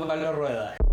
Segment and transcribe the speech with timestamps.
[0.00, 0.83] Pablo Rueda.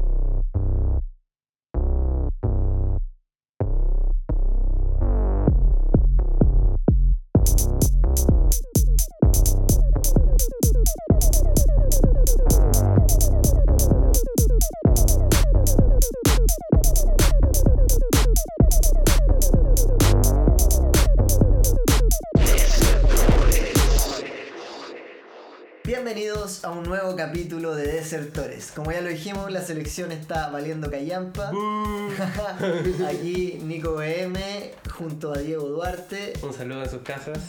[26.62, 28.71] Bienvenidos a un nuevo capítulo de Desertores.
[28.75, 31.52] Como ya lo dijimos, la selección está valiendo callampa.
[33.08, 36.34] Aquí Nico BM junto a Diego Duarte.
[36.41, 37.40] Un saludo a sus casas.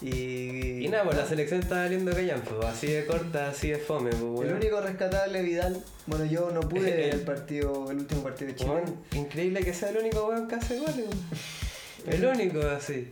[0.00, 2.60] Y, Y nada, pues la selección está valiendo callampo.
[2.66, 5.82] Así de corta, así de fome, pues, el único rescatable Vidal.
[6.06, 8.82] Bueno, yo no pude ver el partido, el último partido de Chile.
[9.12, 11.06] Increíble que sea el único weón que hace goles.
[12.06, 13.08] El único, así.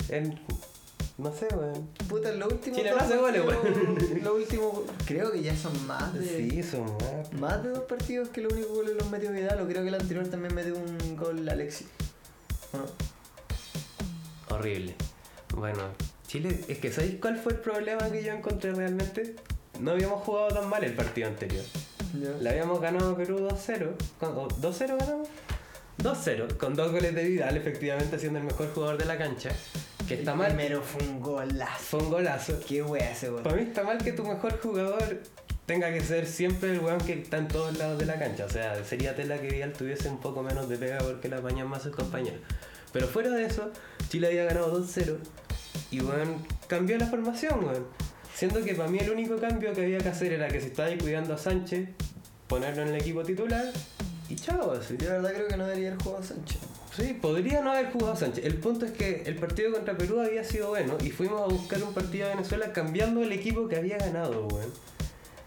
[1.19, 1.89] No sé, weón.
[2.09, 4.73] Puta, en los últimos Chile no hace goles, partidos- Los últimos,
[5.07, 7.33] creo que ya son más de Sí, son más.
[7.41, 9.61] más de dos partidos que los únicos goles los metió Vidal.
[9.61, 11.87] O creo que el anterior también metió un gol Alexis.
[12.73, 12.85] ¿O no?
[14.55, 14.95] Horrible.
[15.55, 15.83] Bueno,
[16.27, 19.37] Chile, es que ¿sabéis cuál fue el problema que yo encontré realmente?
[19.81, 21.65] No habíamos jugado tan mal el partido anterior.
[22.41, 23.95] Le habíamos ganado a Perú 2-0.
[24.19, 25.29] ¿Con- o ¿2-0 ganamos?
[25.99, 29.51] 2-0, con dos goles de Vidal, efectivamente siendo el mejor jugador de la cancha.
[30.07, 30.55] Que está El mal.
[30.55, 31.83] Primero fue un golazo.
[31.83, 32.61] Fue un golazo.
[32.67, 33.43] Qué wea ese gol.
[33.43, 35.21] Para mí está mal que tu mejor jugador
[35.67, 38.45] tenga que ser siempre el weón que está en todos lados de la cancha.
[38.45, 41.69] O sea, sería tela que Vidal tuviese un poco menos de pega porque la apañan
[41.69, 42.41] más sus compañeros.
[42.93, 43.71] Pero fuera de eso,
[44.09, 45.19] Chile había ganado 2-0
[45.91, 47.87] y weón cambió la formación, weón.
[48.35, 50.89] Siendo que para mí el único cambio que había que hacer era que si estaba
[50.99, 51.89] cuidando a Sánchez,
[52.47, 53.73] ponerlo en el equipo titular
[54.29, 54.97] y chao, así.
[54.99, 56.76] Yo la verdad creo que no debería haber jugado Sánchez.
[56.97, 58.45] Sí, podría no haber jugado Sánchez.
[58.45, 61.83] El punto es que el partido contra Perú había sido bueno y fuimos a buscar
[61.83, 64.73] un partido a Venezuela cambiando el equipo que había ganado, weón.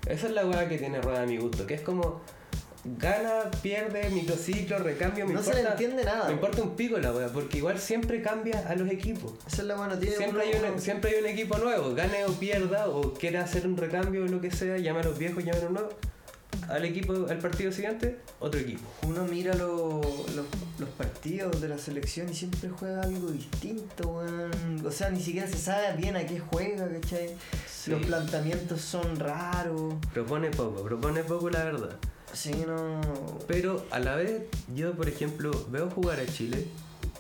[0.07, 2.21] Esa es la weá que tiene Rueda a mi gusto, que es como
[2.83, 6.27] gana, pierde, microciclo, recambio, me No se le entiende nada.
[6.27, 9.33] Me importa un pico la weá, porque igual siempre cambia a los equipos.
[9.47, 12.33] Esa es la buena, tiene Siempre hay, un, siempre hay un equipo nuevo, gane o
[12.33, 15.57] pierda, o quiera hacer un recambio o lo que sea, llame a los viejos, llame
[15.57, 15.93] a los nuevos.
[16.69, 18.87] Al equipo, al partido siguiente, otro equipo.
[19.07, 20.01] Uno mira lo-
[20.35, 20.45] los,
[20.77, 24.85] los partidos de la selección y siempre juega algo distinto, weón.
[24.85, 27.29] O sea, ni siquiera se sabe bien a qué juega, ¿cachai?
[27.67, 27.89] Sí.
[27.91, 29.95] Los planteamientos son raros.
[30.13, 31.97] Propone poco, propone poco la verdad.
[32.33, 33.01] Sí, no.
[33.47, 34.43] Pero a la vez,
[34.75, 36.67] yo por ejemplo veo jugar a Chile,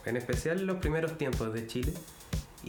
[0.05, 1.93] en especial los primeros tiempos de Chile,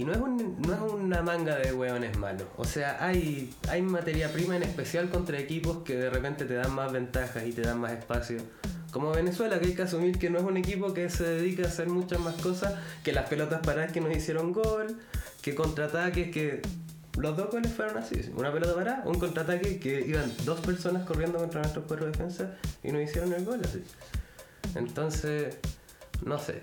[0.01, 2.47] y no es, un- no es una manga de hueones malos.
[2.57, 6.73] O sea, hay, hay materia prima en especial contra equipos que de repente te dan
[6.75, 8.39] más ventajas y te dan más espacio.
[8.93, 11.67] Como Venezuela, que hay que asumir que no es un equipo que se dedica a
[11.67, 12.75] hacer muchas más cosas
[13.05, 14.97] que las pelotas paradas que nos hicieron gol,
[15.43, 16.63] que contraataques que...
[17.19, 21.39] Los dos goles fueron así, una pelota parada, un contraataque que iban dos personas corriendo
[21.39, 23.83] contra nuestro cuerpo de defensa y nos hicieron el gol así.
[24.77, 25.57] Entonces,
[26.25, 26.61] no sé.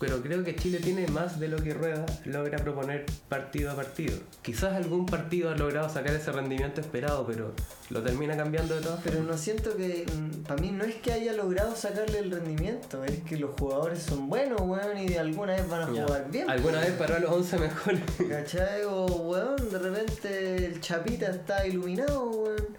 [0.00, 4.18] Pero creo que Chile tiene más de lo que Rueda logra proponer partido a partido.
[4.42, 7.52] Quizás algún partido ha logrado sacar ese rendimiento esperado, pero
[7.90, 10.04] lo termina cambiando de todas Pero no siento que.
[10.48, 14.28] Para mí no es que haya logrado sacarle el rendimiento, es que los jugadores son
[14.28, 16.50] buenos, weón, y de alguna vez van a jugar bien.
[16.50, 18.00] Alguna vez paró a los 11 mejores.
[18.28, 18.82] ¿Cachai?
[18.84, 22.76] O, weón, de repente el Chapita está iluminado, weón.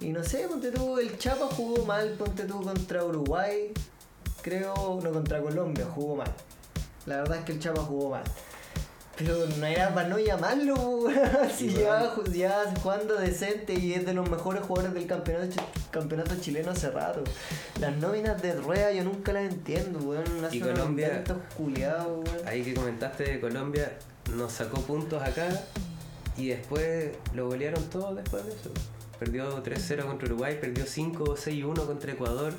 [0.00, 3.72] Y no sé, ponte tú, el Chapa jugó mal, ponte tú contra Uruguay.
[4.42, 6.32] Creo, no contra Colombia, jugó mal.
[7.06, 8.22] La verdad es que el Chapa jugó mal.
[9.16, 10.74] Pero no era para no llamarlo.
[11.56, 15.62] Si Y llevaba, ju- llevaba jugando decente y es de los mejores jugadores del campeonato,
[15.90, 17.22] campeonato chileno hace rato.
[17.78, 20.24] Las nóminas de rueda yo nunca las entiendo, weón.
[20.38, 21.22] Unos Colombia-
[21.56, 22.48] culiados, weón.
[22.48, 23.92] Ahí que comentaste de Colombia,
[24.34, 25.48] nos sacó puntos acá
[26.36, 28.70] y después lo golearon todos después de eso.
[29.18, 32.54] Perdió 3-0 contra Uruguay, perdió 5-6-1 contra Ecuador.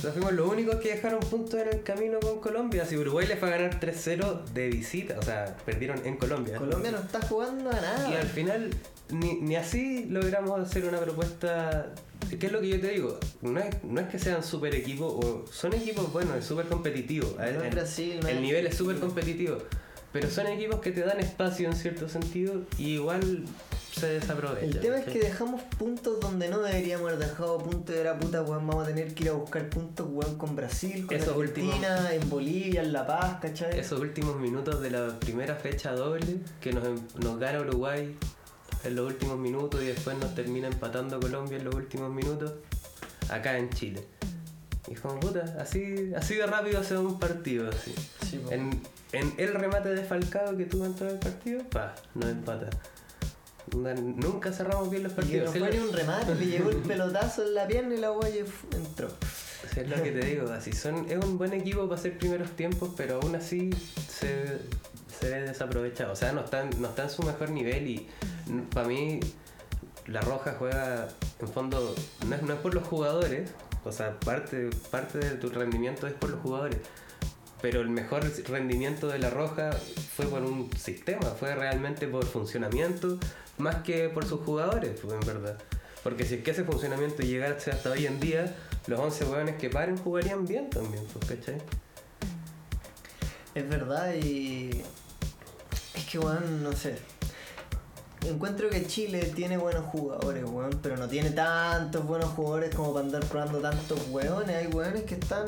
[0.00, 2.84] Sea, fuimos los únicos que dejaron puntos en el camino con Colombia.
[2.84, 6.56] Si Uruguay les fue a ganar 3-0 de visita, o sea, perdieron en Colombia.
[6.58, 8.10] Colombia no está jugando a nada.
[8.10, 8.70] Y al final,
[9.10, 11.92] ni, ni así logramos hacer una propuesta.
[12.38, 13.18] ¿Qué es lo que yo te digo?
[13.42, 17.34] No es, no es que sean super equipos, o son equipos buenos, es súper competitivo.
[17.38, 19.58] No El- Brasil, no el nivel es súper competitivo.
[20.12, 23.44] Pero son equipos que te dan espacio en cierto sentido y igual
[23.98, 24.16] se.
[24.62, 28.42] El tema es que dejamos puntos donde no deberíamos haber dejado puntos de la puta,
[28.42, 28.66] weón.
[28.66, 32.28] Vamos a tener que ir a buscar puntos, weón, con Brasil, con Esos Argentina, en
[32.28, 33.78] Bolivia, en La Paz, ¿cachai?
[33.78, 38.16] Esos últimos minutos de la primera fecha doble, que nos, em- nos gana Uruguay
[38.84, 42.52] en los últimos minutos y después nos termina empatando Colombia en los últimos minutos,
[43.28, 44.04] acá en Chile.
[44.88, 47.94] Y es como puta, así, así de rápido se un partido así.
[48.28, 48.40] Sí.
[48.50, 48.80] En,
[49.12, 52.70] en el remate de Falcao que tuvo en todo el partido, pa, nos empata.
[53.74, 55.46] Nunca cerramos bien los Y partidos.
[55.46, 58.42] no Sí, fue un remate, le llegó el pelotazo en la pierna y la guaya
[58.42, 59.08] f- entró.
[59.76, 62.90] Es lo que te digo, así son, es un buen equipo para hacer primeros tiempos,
[62.96, 63.70] pero aún así
[64.08, 64.58] se,
[65.20, 66.12] se ve desaprovechado.
[66.12, 68.08] O sea, no está, en- no está en su mejor nivel y
[68.72, 69.20] para mí
[70.06, 71.08] la Roja juega
[71.40, 71.94] en fondo,
[72.26, 73.50] no es, no es por los jugadores,
[73.84, 76.78] o sea, parte, parte de tu rendimiento es por los jugadores.
[77.60, 83.18] Pero el mejor rendimiento de la Roja fue por un sistema, fue realmente por funcionamiento,
[83.58, 85.58] más que por sus jugadores, pues, en verdad.
[86.02, 88.54] Porque si es que ese funcionamiento llegase hasta hoy en día,
[88.86, 91.60] los 11 hueones que paren jugarían bien también, pues, ¿cachai?
[93.54, 94.70] Es verdad y.
[95.94, 96.96] Es que, weón, no sé.
[98.26, 103.06] Encuentro que Chile tiene buenos jugadores, weón, pero no tiene tantos buenos jugadores como para
[103.06, 104.56] andar probando tantos weones.
[104.56, 105.46] Hay weones que están.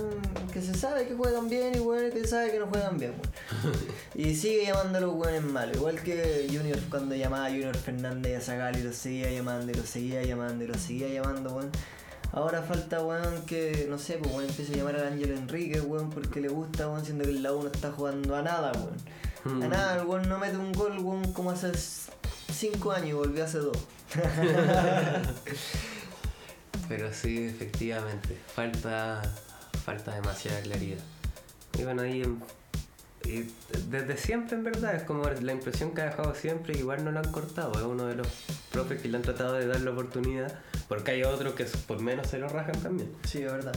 [0.52, 3.12] que se sabe que juegan bien y weones que se sabe que no juegan bien,
[3.12, 3.74] weón.
[4.14, 5.76] Y sigue llamando a los weones malos.
[5.76, 9.84] Igual que Junior cuando llamaba a Junior Fernández a Zagali, lo seguía llamando y lo
[9.84, 11.70] seguía llamando y lo seguía llamando, weón.
[12.32, 16.10] Ahora falta, weón, que, no sé, pues, weón, empiece a llamar al Ángel Enrique, weón,
[16.10, 18.94] porque le gusta, weón, siendo que el la 1 está jugando a nada, weón.
[19.44, 19.70] A Mm.
[19.70, 21.72] nada, el weón no mete un gol, weón, como hace
[22.52, 23.76] 5 años y volvió hace 2.
[26.88, 29.22] Pero sí, efectivamente, falta,
[29.84, 30.98] falta demasiada claridad.
[31.78, 32.22] Y bueno, ahí
[33.24, 33.44] y
[33.88, 37.18] desde siempre en verdad, es como la impresión que ha dejado siempre, igual no lo
[37.18, 38.26] han cortado, es uno de los
[38.72, 40.58] profes que le han tratado de dar la oportunidad,
[40.88, 43.12] porque hay otros que por menos se lo rajan también.
[43.24, 43.74] Sí, es verdad.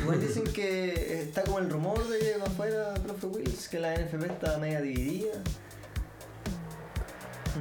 [0.00, 4.24] Igual dicen que está como el rumor de que afuera, profe Wills, que la NFP
[4.24, 5.32] está media dividida.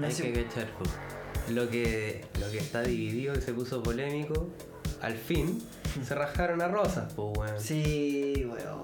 [0.01, 0.67] Hay que cachar,
[1.49, 4.47] lo que, lo que está dividido y se puso polémico,
[5.01, 5.61] al fin
[6.07, 7.59] se rajaron a rosas, pues weón.
[7.59, 8.81] Sí, weón.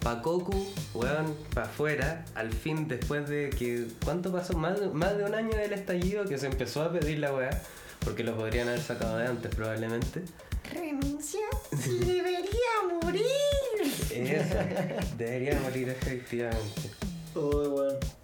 [0.00, 3.86] Pa' Cocu, weón, pa' afuera, al fin después de que.
[4.04, 4.56] ¿Cuánto pasó?
[4.56, 7.50] Más de, más de un año del estallido que se empezó a pedir la weá,
[8.04, 10.22] porque lo podrían haber sacado de antes probablemente.
[10.72, 11.40] Renuncia,
[12.00, 13.22] debería morir.
[14.10, 14.54] Eso,
[15.18, 16.90] debería morir efectivamente.
[17.34, 18.17] Oh, weón.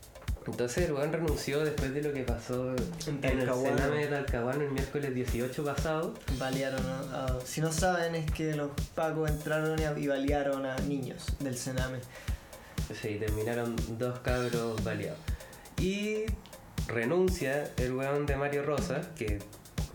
[0.46, 2.74] Entonces el weón renunció después de lo que pasó
[3.06, 3.48] En en el.
[3.50, 6.14] Sename de Talcahuano el miércoles 18 pasado.
[6.38, 11.24] Balearon a, a- Si no saben, es que los pacos entraron y, balearon a niños
[11.40, 11.98] del Sename.
[13.00, 15.18] Sí, terminaron dos cabros baleados.
[15.80, 16.24] Y
[16.86, 19.38] renuncia el weón de Mario Rosas, que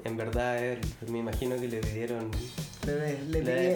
[0.04, 2.32] en verdad él, me imagino que le pidieron
[2.88, 3.32] Le, pidieron,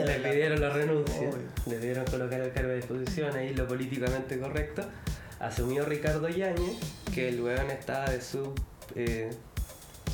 [0.07, 1.37] le la- pidieron la renuncia, Obvio.
[1.67, 4.83] le pidieron colocar el cargo de disposición, ahí lo políticamente correcto.
[5.43, 6.77] Asumió Ricardo Yáñez,
[7.13, 8.53] que el weón estaba de sub.
[8.95, 9.29] eh,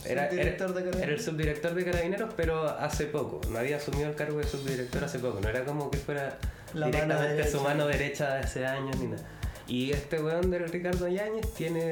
[0.06, 1.02] era, era, Subdirector de Carabineros.
[1.04, 3.42] era el subdirector de carabineros, pero hace poco.
[3.50, 5.40] No había asumido el cargo de subdirector hace poco.
[5.42, 6.38] No era como que fuera
[6.74, 9.24] La mano directamente su mano derecha de hace años ni nada.
[9.68, 11.92] Y este weón de Ricardo Yáñez tiene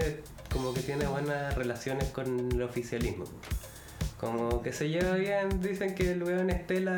[0.51, 3.25] como que tiene buenas relaciones con el oficialismo.
[4.19, 6.97] Como que se lleva bien, dicen que el weón Estela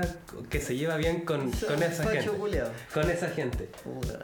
[0.49, 2.29] que se lleva bien con, Son con esa gente.
[2.29, 2.69] culiao.
[2.93, 3.69] Con esa gente.
[3.83, 4.19] Puta.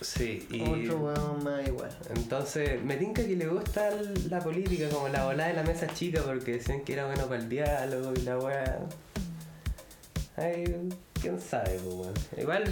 [0.00, 1.90] Sí, y Otro weón más igual.
[2.16, 3.90] entonces me tinca que le gusta
[4.30, 7.40] la política como la volada de la mesa chica porque decían que era bueno para
[7.40, 8.78] el diálogo y la weá.
[10.36, 10.88] Ay,
[11.20, 12.14] quién sabe, pues weón.
[12.38, 12.64] Igual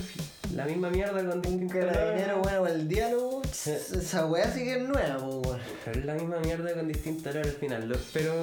[0.54, 4.88] la misma mierda con Tinkin Carabinero, bueno, para el diálogo, esa weá sí que es
[4.88, 5.60] nueva, po, weón.
[5.84, 7.96] Pero es la misma mierda con distinto olor al final.
[8.14, 8.42] Pero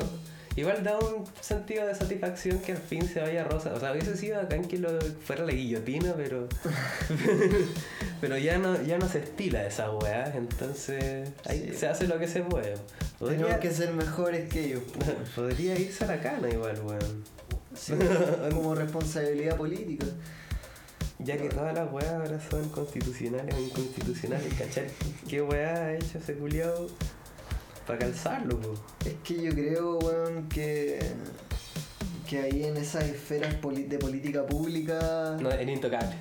[0.57, 3.73] igual da un sentido de satisfacción que al fin se vaya rosa.
[3.73, 4.89] O sea, hubiese sido acá en que lo
[5.23, 6.49] fuera la guillotina, pero.
[8.21, 10.33] pero ya no, ya no se estila esa weá.
[10.35, 11.77] Entonces ahí Sí.
[11.77, 12.75] se hace lo que se puede.
[13.19, 14.81] Tenemos Podría, que ser mejores que ellos,
[15.35, 17.23] podría irse a la cana igual, weón.
[17.75, 17.93] Sí,
[18.53, 20.05] como responsabilidad política.
[21.19, 24.85] Ya que todas las weas ahora son constitucionales o inconstitucionales, ¿cachai?
[25.27, 26.87] ¿Qué weá ha hecho ese culiao
[27.87, 28.73] para calzarlo, po?
[29.05, 30.99] Es que yo creo, weón, que,
[32.29, 35.37] que ahí en esas esferas de política pública.
[35.39, 36.15] No, era intocable.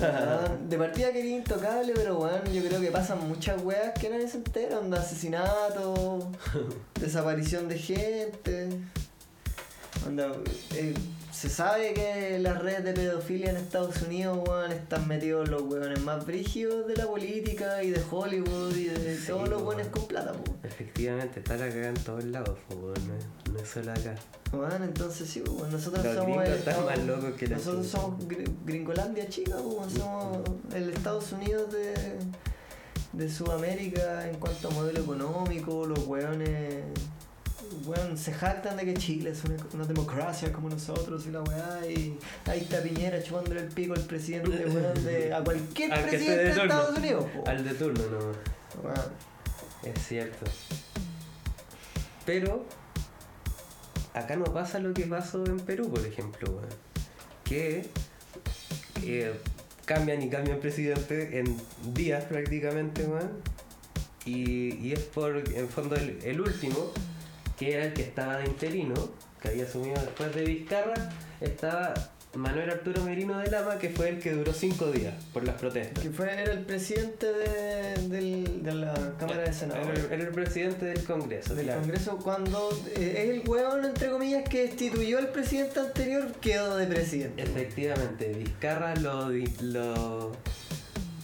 [0.00, 4.10] weón, de partida que era intocable, pero weón, yo creo que pasan muchas weas que
[4.10, 6.32] nadie se entera, onda asesinato,
[7.00, 8.68] desaparición de gente.
[10.04, 10.32] Onda,
[10.74, 10.94] eh,
[11.32, 16.00] se sabe que las redes de pedofilia en Estados Unidos, weón, están metidos los weones
[16.02, 19.68] más brígidos de la política y de Hollywood y de Sí, todos los weón.
[19.78, 20.54] weones con plata, po.
[20.62, 24.14] Efectivamente, está la cagada en todos lados, weón, no, es- no es solo acá.
[24.52, 28.20] Bueno, entonces sí, nosotros Los somos el están Estado- más locos que la Nosotros somos
[28.28, 30.38] Gr- Gringolandia chica, pues, somos
[30.74, 31.94] el Estados Unidos de,
[33.14, 36.84] de Sudamérica en cuanto a modelo económico, los weones
[37.86, 41.80] weón, se jactan de que Chile es una, una democracia como nosotros y la weá
[41.88, 46.44] y ahí está Piñera chupándole el pico al presidente weón, de, a cualquier Al presidente
[46.44, 46.50] de.
[46.50, 47.24] Estados Unidos.
[47.34, 47.48] po.
[47.48, 48.82] Al de turno, no.
[48.82, 49.12] Weón.
[49.82, 50.46] Es cierto.
[52.24, 52.64] Pero
[54.14, 56.68] acá no pasa lo que pasó en Perú, por ejemplo, weón.
[57.44, 57.88] Que
[59.02, 59.34] eh,
[59.84, 61.56] cambian y cambian presidente en
[61.94, 63.30] días prácticamente, weón.
[64.24, 66.92] Y, y es por, en fondo, el, el último,
[67.64, 68.94] que era el que estaba de interino,
[69.40, 71.94] que había asumido después de Vizcarra, estaba
[72.34, 76.02] Manuel Arturo Merino de Lama, que fue el que duró cinco días por las protestas.
[76.02, 80.06] Que fue, era el presidente de, del- de la Cámara de Senadores.
[80.10, 81.54] era el presidente del Congreso.
[81.54, 81.80] del claro.
[81.82, 86.86] Congreso cuando eh, es el hueón entre comillas que destituyó al presidente anterior quedó de
[86.86, 89.28] presidente Efectivamente, Vizcarra lo,
[89.60, 90.32] lo,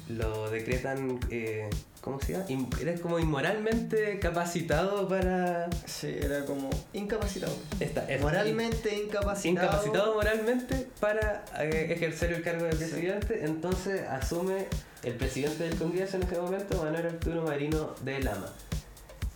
[0.08, 1.70] lo decretan, eh,
[2.08, 2.44] ¿cómo se llama?
[2.48, 5.68] In- Era como inmoralmente capacitado para...
[5.86, 12.64] sí era como incapacitado Esta, es- moralmente incapacitado incapacitado moralmente para eh, ejercer el cargo
[12.64, 14.66] de presidente, entonces asume
[15.04, 18.52] el presidente del Congreso en ese momento, Manuel Arturo Marino de Lama.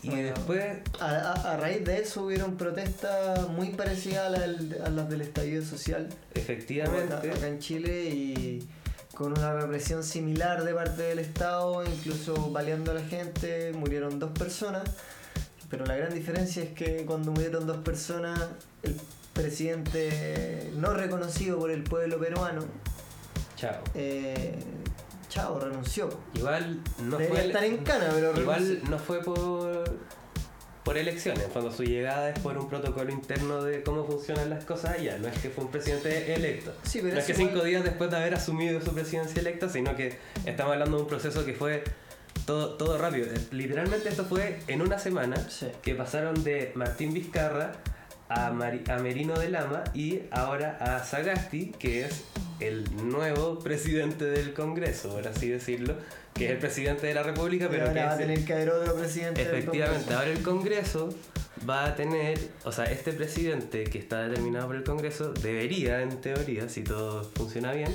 [0.03, 0.31] Y Bueno.
[0.35, 0.65] después,
[0.99, 5.21] a, a- a raíz de eso hubieron protestas muy parecidas a, la- a las del
[5.21, 8.69] estallido social efectivamente, acá, acá en Chile y
[9.15, 14.31] con una represión similar de parte del Estado, incluso baleando a la gente, murieron dos
[14.31, 14.83] personas,
[15.69, 18.41] pero la gran diferencia es que cuando murieron dos personas,
[18.83, 18.97] el
[19.33, 22.63] presidente no reconocido por el pueblo peruano,
[23.57, 23.83] chao.
[23.95, 24.59] eh,
[25.29, 26.09] chao, renunció.
[26.35, 27.47] Igual no Debería fue...
[27.49, 28.91] estar en cana, pero Igual renunció.
[28.91, 29.92] no fue por,
[30.85, 34.99] por elecciones, cuando su llegada es por un protocolo interno de cómo funcionan las cosas
[34.99, 35.17] allá.
[35.19, 36.75] No es que fue un presidente electo.
[36.83, 39.95] Sí, pero no es que cinco días después de haber asumido su presidencia electa, sino
[39.95, 41.85] que estamos hablando de un proceso que fue
[42.47, 43.27] todo, todo rápido.
[43.27, 45.69] Eh, Literalmente esto fue en una semana Sí.
[45.83, 47.73] que pasaron de Martín Vizcarra
[48.29, 52.25] a, Mari- a Merino de Lama y ahora a Sagasti, que es
[52.59, 55.95] el nuevo presidente del Congreso, por así decirlo,
[56.35, 58.71] que es el presidente de la República, Pero pero que va a tener que haber
[58.71, 59.43] otro presidente.
[59.43, 61.15] Efectivamente, ahora el Congreso
[61.69, 66.21] va a tener, o sea, este presidente que está determinado por el Congreso debería, en
[66.21, 67.95] teoría, si todo funciona bien,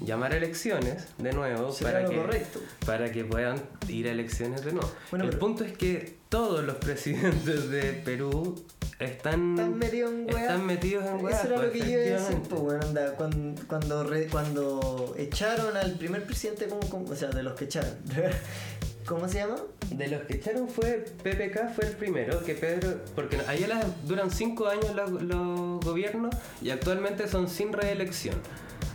[0.00, 2.60] llamar a elecciones de nuevo para que, correcto.
[2.86, 4.90] para que puedan ir a elecciones de nuevo.
[5.10, 8.64] Bueno, el pero- punto es que todos los presidentes de Perú
[8.98, 10.40] están, Están metidos en weá.
[10.42, 13.14] están metidos en weá, Eso era lo que yo iba a decir, pues, bueno, anda,
[13.14, 17.64] cuando, cuando, re- cuando echaron al primer presidente, ¿cómo, cómo- o sea, de los que
[17.66, 17.90] echaron,
[19.06, 19.56] ¿cómo se llama?
[19.90, 24.30] De los que echaron fue PPK fue el primero, que Pedro, porque allá las, duran
[24.30, 28.34] cinco años los, los gobiernos y actualmente son sin reelección.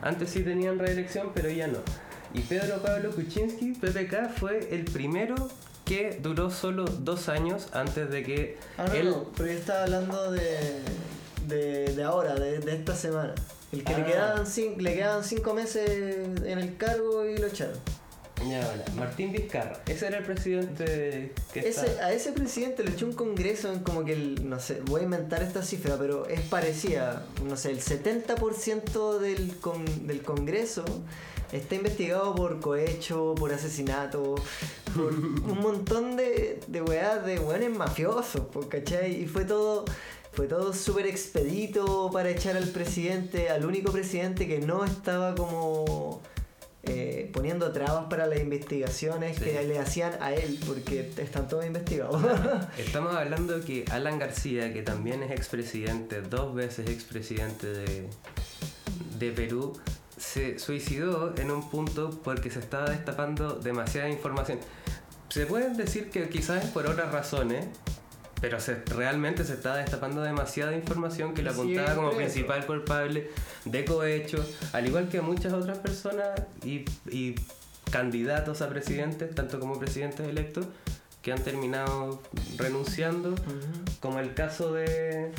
[0.03, 1.79] Antes sí tenían reelección, pero ya no.
[2.33, 5.35] Y Pedro Pablo Kuczynski, PPK, fue el primero
[5.85, 9.09] que duró solo dos años antes de que Ah, no, él...
[9.09, 10.81] no, pero yo estaba hablando de,
[11.47, 13.33] de, de ahora, de, de esta semana.
[13.71, 14.05] El que le, Ah.
[14.05, 17.77] quedaban cin- le quedaban cinco meses en el cargo y lo echaron.
[18.49, 23.05] Ya, Martín Vizcarra, ese era el presidente que Ese, está- a ese presidente le echó
[23.05, 26.41] un congreso en como que, el, no sé, voy a inventar esta cifra, pero es
[26.41, 30.83] parecida, no sé, el 70% del, con- del congreso
[31.53, 34.35] está investigado por cohecho, por asesinato,
[34.95, 39.21] por un montón de, de weas, de weones mafiosos, po, ¿cachai?
[39.23, 39.85] Y fue todo...
[40.35, 46.23] Fue todo súper expedito para echar al presidente, al único presidente que no estaba como
[46.83, 49.43] eh, poniendo trabas para las investigaciones Sí.
[49.45, 52.21] que le hacían a él, porque están todos investigados.
[52.77, 58.09] Estamos hablando que Alan García, que también es expresidente, dos veces expresidente de,
[59.17, 59.79] de Perú,
[60.17, 64.59] se suicidó en un punto porque se estaba destapando demasiada información.
[65.29, 67.65] Se pueden decir que quizás es por otras razones,
[68.43, 73.29] pero se, realmente se estaba destapando demasiada información que le apuntaba como Siempre principal culpable
[73.63, 77.35] de cohecho, al igual que a muchas otras personas y, y
[77.89, 80.65] candidatos a presidentes, tanto como presidentes electos,
[81.21, 82.21] que han terminado
[82.57, 83.33] renunciando,
[84.01, 85.31] como el caso de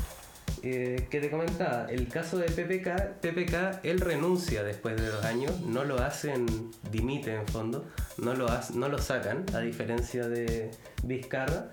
[0.62, 5.61] eh, que te comentaba, el caso de PPK, PPK él renuncia después de dos años,
[5.61, 6.46] no lo hacen,
[6.90, 7.84] dimite en fondo,
[8.16, 10.70] no lo, no lo sacan, a diferencia de
[11.02, 11.68] Vizcarra.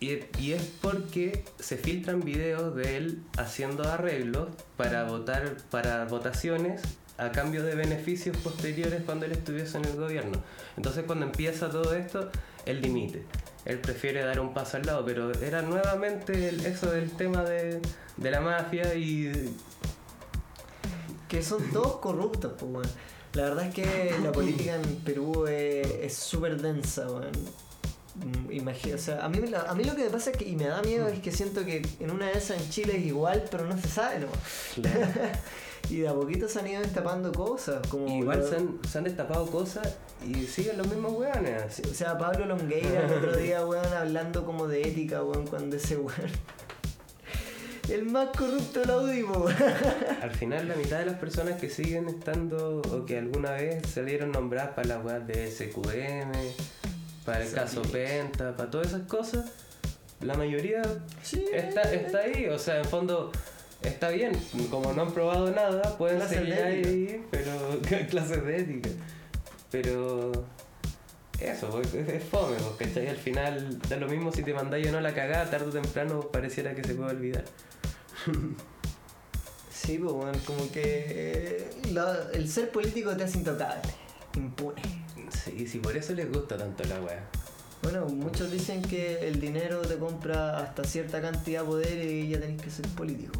[0.00, 6.80] Y, es porque se filtran videos de él haciendo arreglos para votar para votaciones
[7.18, 10.42] a cambio de beneficios posteriores cuando él estuviese en el gobierno.
[10.78, 12.30] Entonces cuando empieza todo esto,
[12.64, 13.24] él dimite.
[13.66, 17.82] Él prefiere dar un paso al lado, pero era nuevamente eso del tema de,
[18.16, 19.54] de la mafia y
[21.28, 22.88] que son todos corruptos, pues.
[23.34, 27.30] La verdad es que la política en Perú es súper densa, weón.
[28.24, 30.54] Mm, imagi- o sea, a mí, a mí lo que me pasa es que, y
[30.56, 33.44] me da miedo es que siento que en una de esas en Chile es igual,
[33.50, 34.26] pero no se sabe, ¿no?
[35.88, 37.86] y de a poquito se han ido destapando cosas.
[37.88, 39.96] Como Igual se han, se han destapado cosas
[40.26, 41.80] y siguen los mismos weones.
[41.90, 45.96] O sea, Pablo Longueira el otro día, weón, hablando como de ética, weón, cuando ese
[45.96, 46.14] weón.
[47.88, 49.56] El más corrupto de la UDI, po, weón.
[50.22, 54.30] Al final la mitad de las personas que siguen estando o que alguna vez salieron
[54.30, 56.30] nombradas para las weas de SQM,
[57.24, 59.46] para el caso Penta, para todas esas cosas,
[60.20, 60.82] la mayoría
[61.22, 61.44] Sí.
[61.52, 63.30] está, está ahí, o sea, en fondo
[63.82, 64.32] está bien,
[64.70, 67.52] como no han probado nada, pueden Clases seguir ahí, pero
[68.10, 68.90] clases de ética.
[69.70, 70.32] Pero
[71.38, 73.08] eso, pues, es, es fome, pues, ¿cachai?
[73.08, 76.20] Al final da lo mismo si te mandáis o no la cagada, tarde o temprano
[76.20, 77.44] pareciera que se puede olvidar.
[79.72, 81.70] Sí, pues, weón, como que eh,
[82.34, 83.80] el ser político te hace intocable,
[84.36, 84.82] impune.
[85.44, 87.24] Sí, sí, por eso les gusta tanto la wea.
[87.82, 92.38] Bueno, muchos dicen que el dinero te compra hasta cierta cantidad de poder y ya
[92.38, 93.32] tenés que ser político.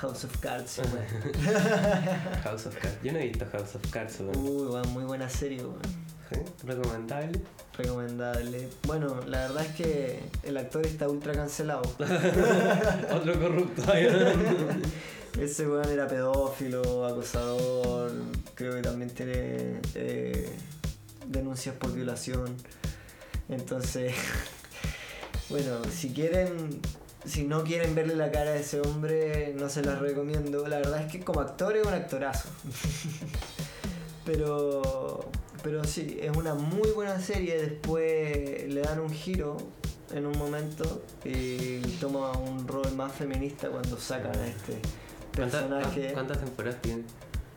[0.00, 0.82] House of Cards, sí.
[2.42, 2.96] House of Cards.
[3.02, 4.38] Yo no he visto House of Cards, weón.
[4.38, 5.82] Uy, weón, muy buena serie, weón.
[6.32, 6.40] ¿Sí?
[6.64, 7.38] Recomendable.
[7.76, 8.68] Recomendable.
[8.86, 11.82] Bueno, la verdad es que el actor está ultra cancelado.
[13.12, 13.82] Otro corrupto.
[15.38, 18.10] Ese weón era pedófilo, acosador,
[18.54, 20.50] creo que también tiene eh,
[21.26, 22.56] denuncias por violación.
[23.48, 24.12] Entonces,
[25.48, 26.80] bueno, si quieren,
[27.24, 30.66] si no quieren verle la cara a ese hombre, no se las recomiendo.
[30.66, 32.48] La verdad es que como actor es un actorazo.
[34.26, 35.28] Pero,
[35.64, 37.60] pero sí, es una muy buena serie.
[37.60, 39.56] Después le dan un giro
[40.14, 46.10] en un momento y toma un rol más feminista cuando sacan a este ¿Cuántas, personaje.
[46.12, 47.02] ¿Cuántas temporadas tiene?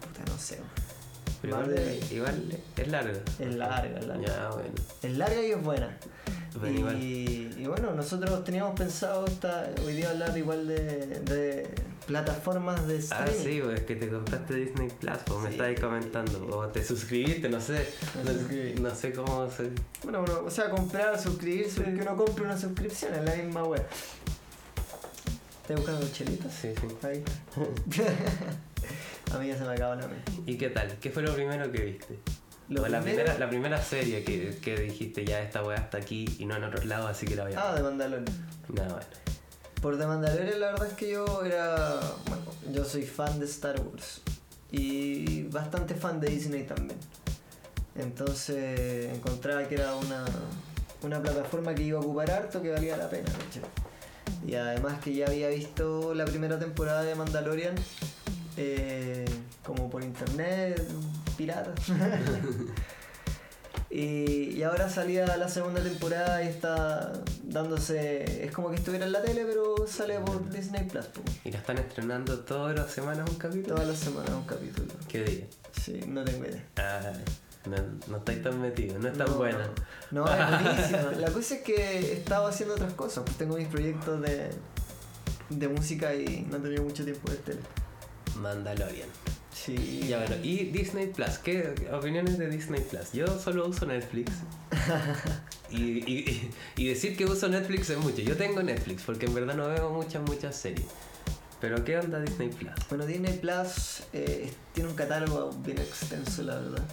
[0.02, 0.60] Puta, no sé.
[1.42, 3.20] Pero igual, de- igual es larga.
[3.40, 4.26] Es larga, es larga.
[4.28, 4.70] Ya, bueno.
[5.02, 5.98] Es larga y es buena.
[6.98, 9.26] Y, y bueno, nosotros teníamos pensado
[9.86, 10.76] hoy día hablar igual de,
[11.22, 11.68] de
[12.06, 13.44] plataformas de Ah, streaming.
[13.44, 15.56] sí, pues que te compraste Disney Plus, pues me Sí.
[15.56, 16.58] estabas comentando.
[16.58, 17.88] O te suscribiste, no sé.
[18.24, 19.72] Me No, no sé cómo se.
[20.04, 21.84] Bueno, bueno, o sea, comprar, suscribirse, Sí.
[21.84, 23.84] que uno compre una suscripción en la misma web.
[25.64, 26.54] ¿Estás buscando chelitas?
[26.54, 26.88] Sí, sí.
[27.08, 27.24] Ahí.
[29.34, 30.32] A mí ya se me acaba la mente.
[30.46, 30.98] ¿Y qué tal?
[31.00, 32.20] ¿Qué fue lo primero que viste?
[32.70, 35.98] Lo o la, primero- primera, la primera serie que, que dijiste ya esta weá está
[35.98, 38.26] aquí y no en otros lados, así que la voy a Ah, de Mandalorian.
[38.70, 39.00] No, bueno.
[39.82, 42.00] Por The Mandalorian la verdad es que yo era...
[42.28, 44.22] Bueno, yo soy fan de Star Wars.
[44.72, 47.00] Y bastante fan de Disney también.
[47.96, 50.26] Entonces encontraba que era una,
[51.04, 53.32] una plataforma que iba a ocupar harto, que valía la pena.
[53.32, 53.62] ¿cachai?
[54.54, 57.74] Y además que ya había visto la primera temporada de Mandalorian
[58.56, 59.26] eh,
[59.66, 60.80] como por internet,
[61.36, 61.74] pirata.
[63.90, 68.46] y, y ahora salía la segunda temporada y está dándose.
[68.46, 71.06] Es como que estuviera en la tele, pero sale por Disney Plus.
[71.46, 73.74] Y la están estrenando todas las semanas un capítulo.
[73.74, 74.94] Todas las semanas un capítulo.
[75.08, 75.46] ¿Qué día?
[75.84, 76.64] Sí, no tengo idea.
[76.78, 77.12] Ah,
[77.66, 79.70] no, no estáis tan metidos, no es tan No, buena.
[80.12, 81.12] No, es buenísima.
[81.20, 83.24] La cosa es que he estado haciendo otras cosas.
[83.26, 84.50] Pues tengo mis proyectos de,
[85.50, 87.60] de música y no he tenido mucho tiempo de tele.
[88.40, 89.08] Mandalorian.
[89.54, 90.08] Sí.
[90.10, 93.12] Ya bueno, y Disney Plus, ¿qué opiniones de Disney Plus?
[93.14, 94.32] Yo solo uso Netflix.
[95.70, 98.22] y, y- y decir que uso Netflix es mucho.
[98.22, 100.88] Yo tengo Netflix porque en verdad no veo muchas, muchas series.
[101.62, 102.74] Pero ¿qué onda Disney Plus?
[102.90, 106.84] Bueno, Disney Plus eh, tiene un catálogo bien extenso, la verdad.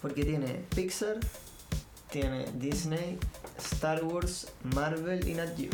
[0.00, 1.18] Porque tiene Pixar,
[2.10, 3.18] tiene Disney,
[3.58, 5.70] Star Wars, Marvel y Nat Geo.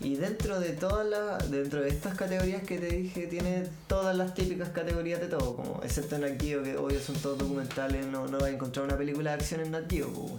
[0.00, 4.34] Y dentro de todas las, dentro de estas categorías que te dije, tiene todas las
[4.34, 8.38] típicas categorías de todo, como excepto Nat Geo, que obvio son todos documentales, no, no
[8.38, 10.08] vas a encontrar una película de acción en Nat Geo.
[10.08, 10.38] weón.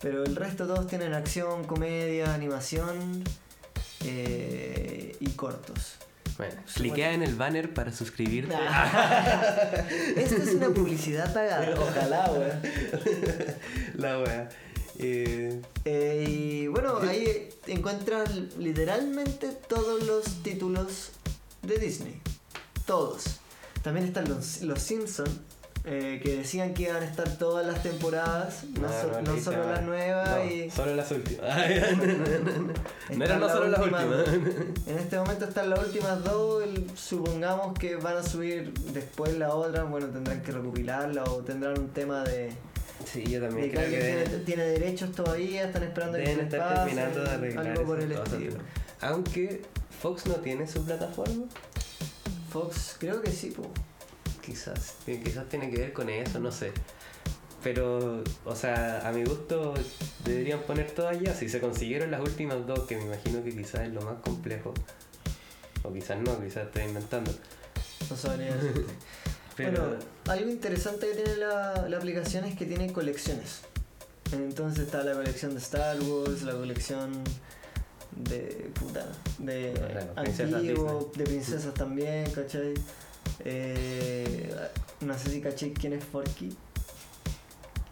[0.00, 3.22] Pero el resto todos tienen acción, comedia, animación
[4.04, 5.94] eh, y cortos.
[6.36, 8.54] Bueno, cliquea en el banner para suscribirte.
[10.16, 11.74] Esta es una publicidad pagada.
[11.78, 12.60] Ojalá, weón.
[13.94, 14.48] La wea.
[14.98, 21.10] Eh, Eh, y bueno, ahí encuentras literalmente todos los títulos
[21.62, 22.20] de Disney.
[22.86, 23.40] Todos.
[23.82, 25.30] También están los, los Simpsons,
[25.84, 29.82] que decían que iban a estar todas las temporadas, no, so- no leíste solo las
[29.82, 30.30] nuevas.
[30.30, 31.44] No, y Solo las últimas.
[33.16, 34.04] no eran no solo las últimas.
[34.86, 36.64] En este momento están las últimas dos,
[36.94, 41.88] supongamos que van a subir después la otra, bueno, tendrán que recopilarla o tendrán un
[41.88, 42.52] tema de,
[43.04, 46.60] Sí, yo también que creo que tiene, tiene derechos todavía, están esperando que deben estar
[46.60, 48.56] pase, terminando de arreglar algo por el estilo.
[49.00, 49.62] Aunque
[50.00, 51.44] Fox no tiene su plataforma,
[52.50, 53.70] Fox, creo que sí, po.
[54.44, 56.72] Quizás, quizás tiene que ver con eso, no sé.
[57.62, 59.74] pero, o sea, a mi gusto
[60.24, 61.34] deberían poner todas ya.
[61.34, 64.74] Si se consiguieron las últimas dos, que me imagino que quizás es lo más complejo.
[65.84, 67.32] O quizás no, quizás estoy inventando.
[68.10, 68.54] No sabría.
[69.56, 69.96] Pero Bueno,
[70.28, 73.60] algo interesante que tiene la, la aplicación es que tiene colecciones.
[74.32, 77.22] Entonces está la colección de Star Wars, la colección
[78.16, 79.06] de puta,
[79.38, 79.74] de
[80.14, 82.74] princesas antiguo, de princesas también, ¿cachai?
[83.44, 84.54] Eh,
[85.00, 86.56] no sé si caché quién es Forky,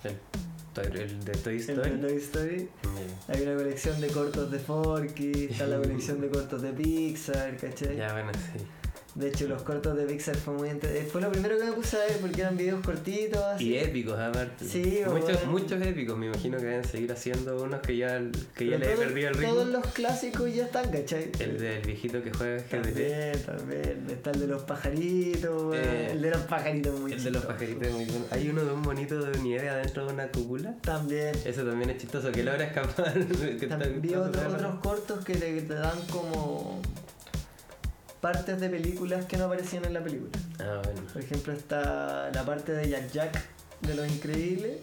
[0.05, 1.91] el, de Toy el Story.
[1.91, 2.69] de Toy Story.
[2.83, 3.35] Ya.
[3.35, 7.97] Hay una colección de cortos de Forky, está la colección de cortos de Pixar, ¿cachai?
[7.97, 8.65] Ya, bueno, sí.
[9.15, 11.73] De hecho, los cortos de Pixar fue muy ente- eh, Fue lo primero que me
[11.73, 13.43] puse a ver porque eran videos cortitos.
[13.43, 13.71] Así.
[13.71, 14.65] Y épicos, aparte.
[14.65, 15.51] Sí, muchos, bueno.
[15.51, 16.17] muchos épicos.
[16.17, 18.21] Me imagino que deben seguir haciendo unos que ya,
[18.57, 19.53] que ya Pero le he perdido el ritmo.
[19.55, 21.31] Todos los clásicos ya están, ¿cachai?
[21.41, 23.45] El del viejito que juega ajedrez.
[23.45, 24.07] También, también.
[24.11, 25.75] Está el de los pajaritos.
[25.77, 28.25] Eh, el de los pajaritos muy El de los pajaritos es muy bueno.
[28.31, 30.75] Hay uno de un monito de nieve adentro de una cúpula.
[30.83, 31.35] También.
[31.45, 33.13] Eso también es chistoso, que logra escapar.
[33.59, 36.81] que También vi otros cortos que te, te dan como
[38.21, 40.31] partes de películas que no aparecían en la película.
[40.59, 41.03] Ah, bueno.
[41.13, 43.43] Por ejemplo, está la parte de Jack Jack
[43.81, 44.79] de Los Increíbles.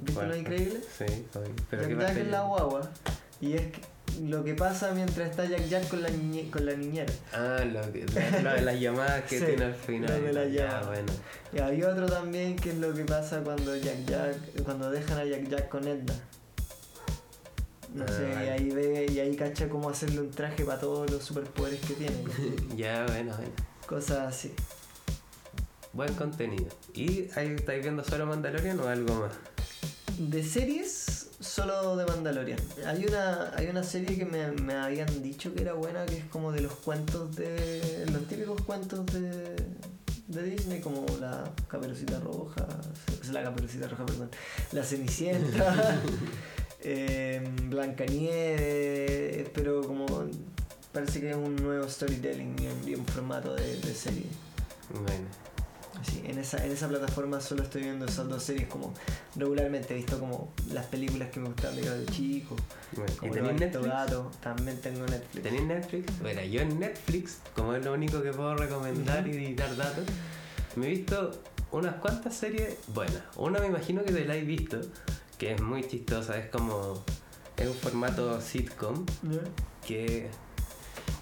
[0.00, 0.26] ¿Viste.
[0.26, 0.84] Los Increíbles?
[0.98, 1.04] Sí,
[1.34, 1.50] obvio.
[1.70, 2.90] pero Jack Jack en la guagua.
[3.40, 6.74] Y es que- lo que pasa mientras está Jack Jack con la, niñe- con la
[6.74, 7.12] niñera.
[7.32, 8.06] Ah, lo, que-
[8.62, 10.34] las llamadas que Sí, tiene al final.
[10.34, 10.86] lo de llamadas.
[10.86, 11.12] bueno.
[11.52, 15.24] Y había otro también que es lo que pasa cuando Jack Jack, cuando dejan a
[15.24, 16.14] Jack Jack con Edna.
[17.94, 21.10] No Ah, sé, y ahí ve, y ahí cacha cómo hacerle un traje para todos
[21.10, 22.16] los superpoderes que tiene.
[22.76, 23.52] Ya, bueno, bueno.
[23.86, 24.52] Cosas así.
[25.92, 26.66] Buen contenido.
[26.92, 29.32] ¿Y ahí estáis viendo solo Mandalorian o algo más?
[30.18, 32.58] De series, solo de Mandalorian.
[32.86, 36.24] Hay una, hay una serie que me, me habían dicho que era buena, que es
[36.24, 38.06] como de los cuentos de.
[38.12, 39.54] los típicos cuentos de,
[40.28, 42.66] de Disney, como la Caperucita Roja,
[43.20, 44.30] o sea, la Caperucita Roja, perdón,
[44.72, 46.00] la Cenicienta,
[46.84, 50.06] eh, Blancanieves, pero como
[50.92, 54.26] parece que es un nuevo storytelling y un, y formato de, de serie.
[54.90, 55.26] Bueno.
[56.02, 58.92] Sí, en esa, en esa plataforma solo estoy viendo esas dos series como
[59.36, 62.56] regularmente he visto como las películas que me gustaban de chico.
[62.96, 63.12] bueno.
[63.14, 63.86] ¿Y Como Los Netflix?
[63.86, 65.42] Gato, también tengo Netflix.
[65.42, 66.20] ¿Tenéis Netflix?
[66.20, 70.04] Bueno, yo en Netflix, como es lo único que puedo recomendar y dar datos,
[70.76, 71.30] me he visto
[71.70, 73.22] unas cuantas series buenas.
[73.36, 74.80] Una me imagino que te la has visto,
[75.38, 77.02] que es muy chistosa, es como.
[77.56, 79.06] Es un formato sitcom
[79.86, 80.28] que,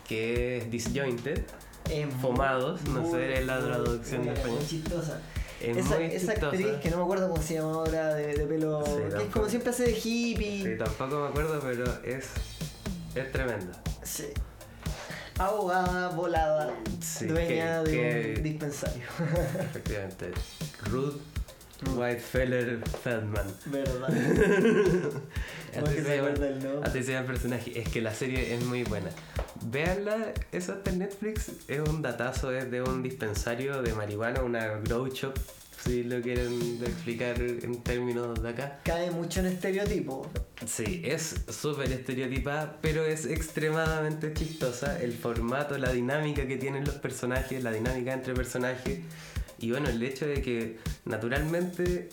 [0.08, 1.44] que es disjointed,
[1.90, 4.58] Es muy- Fumados, no sé la muy traducción de español.
[4.58, 5.20] muy chistosa.
[5.60, 6.46] Es esa muy esa chistosa.
[6.56, 8.84] actriz que no me acuerdo cómo se llama ahora, de, de pelo.
[8.84, 10.62] Sí, que es como siempre hace de hippie.
[10.64, 12.28] Sí, tampoco me acuerdo, pero es,
[13.14, 13.82] es tremenda.
[14.02, 14.24] Sí.
[15.38, 19.02] Abogada, volada, Sí, dueña que- de que- un dispensario.
[19.60, 20.32] Efectivamente.
[20.84, 21.16] Ruth
[21.96, 23.46] Whitefeller Feldman.
[23.66, 24.08] ¿Verdad?
[25.74, 26.80] ¿Cómo Así se llama- el?
[26.84, 27.80] Así se llama el personaje.
[27.80, 29.10] Es que la serie es muy buena.
[29.66, 31.50] Véanla, eso está en Netflix.
[31.68, 35.34] Es un datazo, es de un dispensario de marihuana, una grow shop,
[35.84, 38.80] si lo quieren explicar en términos de acá.
[38.84, 40.30] Cae mucho en estereotipo.
[40.66, 45.00] Sí, es súper estereotipada, pero es extremadamente chistosa.
[45.00, 49.00] El formato, la dinámica que tienen los personajes, la dinámica entre personajes.
[49.62, 52.08] Y bueno, el hecho de que naturalmente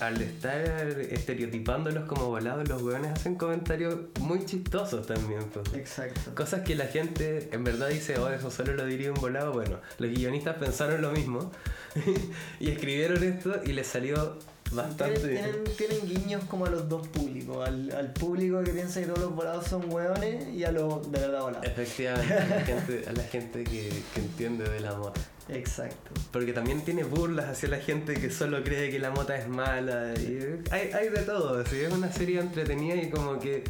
[0.00, 5.44] al estar estereotipándolos como volados, los hueones hacen comentarios muy chistosos también.
[5.52, 5.72] pues.
[5.74, 6.34] Exacto.
[6.34, 9.52] Cosas que la gente en verdad dice, oh, eso solo lo diría un volado.
[9.52, 11.50] Bueno, los guionistas pensaron lo mismo
[12.60, 14.38] y escribieron esto y les salió
[14.72, 19.00] bastante Tienen, tienen, tienen guiños como a los dos públicos, al, al público que piensa
[19.00, 21.66] que todos los volados son hueones y a los de verdad volados.
[21.66, 25.20] Efectivamente, a la gente, a la gente que, que entiende de la mota.
[25.48, 26.10] Exacto.
[26.30, 30.14] Porque también tiene burlas hacia la gente que solo cree que la mota es mala.
[30.14, 31.64] Y hay, hay de todo.
[31.66, 31.80] ¿sí?
[31.80, 33.64] Es una serie entretenida y como que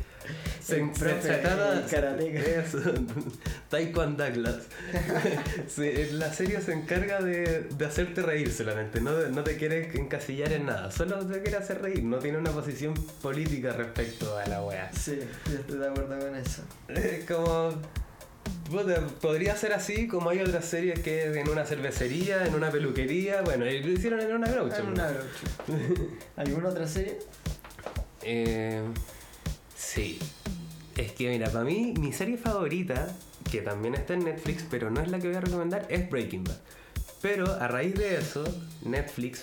[0.62, 1.78] se, El profe, se trata.
[1.78, 2.38] el karateca.
[2.40, 2.78] Eso,
[3.68, 4.56] Taekwondo Douglas.
[5.68, 9.00] Sí, la serie se encarga de, de hacerte reír solamente.
[9.00, 10.90] No, no te quiere encasillar en nada.
[10.90, 12.04] Solo te quiere hacer reír.
[12.04, 14.90] No tiene una posición política respecto a la wea.
[14.92, 16.62] Sí, yo estoy de acuerdo con eso.
[16.88, 17.72] Es como.
[19.20, 23.42] Podría ser así como hay otras series que es en una cervecería, en una peluquería.
[23.42, 24.82] Bueno, y lo hicieron en una groucho.
[24.85, 24.92] ¿no?
[24.92, 26.11] una groucho.
[26.37, 27.18] ¿Alguna otra serie?
[28.22, 28.82] Eh,
[29.76, 30.18] sí.
[30.96, 33.08] Es que mira, para mí mi serie favorita,
[33.50, 36.44] que también está en Netflix, pero no es la que voy a recomendar, es Breaking
[36.44, 36.58] Bad.
[37.20, 38.44] Pero a raíz de eso,
[38.82, 39.42] Netflix,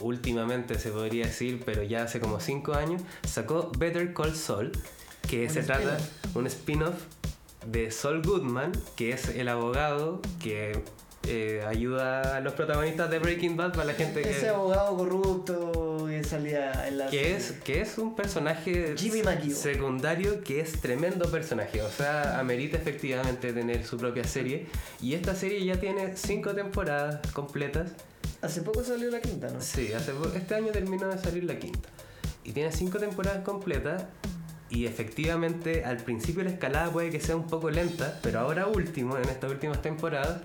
[0.00, 4.72] últimamente se podría decir, pero ya hace como 5 años, sacó Better Call Saul,
[5.28, 5.98] que se trata
[6.34, 6.94] un spin-off
[7.66, 10.82] de Saul Goodman, que es el abogado que
[11.28, 16.06] eh, ayuda a los protagonistas de Breaking Bad para la gente Ese que, abogado corrupto
[16.08, 17.36] que salía en la que serie.
[17.36, 23.52] es que es un personaje Jimmy secundario que es tremendo personaje, o sea, amerita efectivamente
[23.52, 24.66] tener su propia serie
[25.02, 27.92] y esta serie ya tiene cinco temporadas completas.
[28.40, 29.60] Hace poco salió la quinta, ¿no?
[29.60, 31.90] Sí, hace este año terminó de salir la quinta.
[32.44, 34.04] Y tiene cinco temporadas completas.
[34.70, 39.16] Y efectivamente, al principio la escalada puede que sea un poco lenta, pero ahora último,
[39.18, 40.42] en estas últimas temporadas,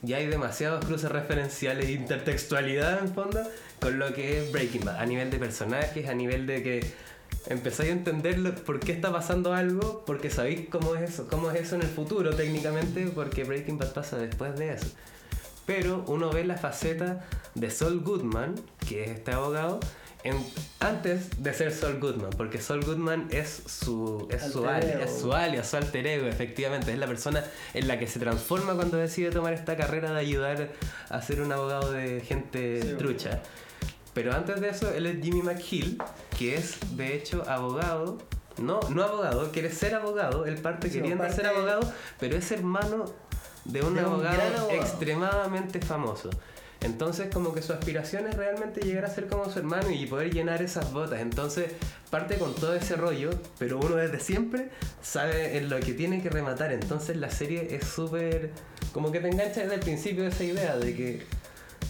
[0.00, 3.40] ya hay demasiados cruces referenciales e intertextualidad en fondo
[3.80, 6.92] con lo que es Breaking Bad, a nivel de personajes, a nivel de que
[7.48, 11.50] empezáis a entender lo- por qué está pasando algo, porque sabéis cómo es eso, cómo
[11.50, 14.86] es eso en el futuro técnicamente, porque Breaking Bad pasa después de eso.
[15.66, 18.54] Pero uno ve la faceta de Saul Goodman,
[18.88, 19.80] que es este abogado,
[20.28, 20.46] en-
[20.80, 25.32] antes de ser Saul Goodman, porque Saul Goodman es su, es su alias, es su
[25.32, 29.30] alias, su alter ego, efectivamente, es la persona en la que se transforma cuando decide
[29.30, 30.68] tomar esta carrera de ayudar
[31.08, 33.42] a ser un abogado de gente Sí, trucha.
[34.14, 35.98] Pero antes de eso, él es Jimmy McGill,
[36.38, 38.18] que es de hecho abogado,
[38.58, 41.80] no, no abogado, quiere ser abogado, él parte Sí, queriendo parte- ser abogado,
[42.18, 43.04] pero es hermano
[43.64, 44.70] de un, De abogado.
[44.70, 46.30] extremadamente famoso.
[46.80, 50.32] Entonces como que su aspiración es realmente llegar a ser como su hermano y poder
[50.32, 51.20] llenar esas botas.
[51.20, 51.72] Entonces
[52.10, 54.70] parte con todo ese rollo, pero uno desde siempre
[55.02, 56.72] sabe lo que tiene que rematar.
[56.72, 58.50] Entonces la serie es súper...
[58.92, 61.22] como que te engancha desde el principio esa idea de que,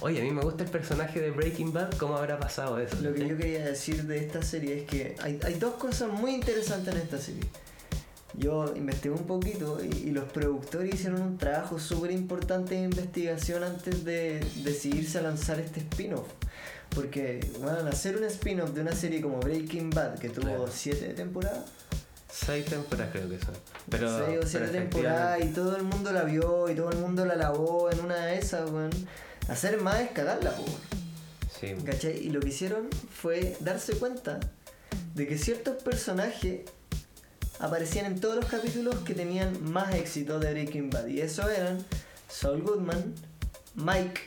[0.00, 2.96] oye, a mí me gusta el personaje de Breaking Bad, ¿cómo habrá pasado eso?
[3.02, 6.94] Lo que yo quería decir de esta serie es que hay dos cosas muy interesantes
[6.94, 7.44] en esta serie.
[8.34, 13.64] Yo investigué un poquito y, y los productores hicieron un trabajo súper importante de investigación
[13.64, 16.26] antes de decidirse a lanzar este spin-off.
[16.94, 20.68] Porque, bueno, hacer un spin-off de una serie como Breaking Bad, que tuvo Claro.
[20.72, 21.64] siete temporadas,
[22.30, 23.54] Seis temporadas creo que son.
[23.90, 26.98] Pero, seis o siete pero temporadas, y todo el mundo la vio y todo el
[26.98, 28.90] mundo la lavó en una de esas, weón.
[29.48, 30.64] Hacer más es cagarla, po.
[31.58, 31.74] Sí.
[31.84, 32.18] ¿Cachai?
[32.18, 34.38] Y lo que hicieron fue darse cuenta
[35.14, 36.60] de que ciertos personajes
[37.60, 41.06] aparecían en todos los capítulos que tenían más éxito de Breaking Bad.
[41.08, 41.78] Y eso eran
[42.28, 43.14] Saul Goodman,
[43.74, 44.20] Mike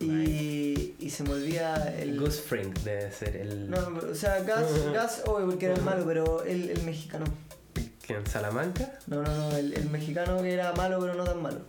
[0.00, 2.18] y, y se me olvida el...
[2.18, 3.70] Gus Fring debe ser el...
[3.70, 7.24] No, no, o sea, Gus, Gus obvio porque era el malo, pero el, el mexicano.
[8.06, 8.26] ¿Quién?
[8.26, 8.98] ¿Salamanca?
[9.06, 11.60] No, no, no, el, el mexicano que era malo pero no tan malo.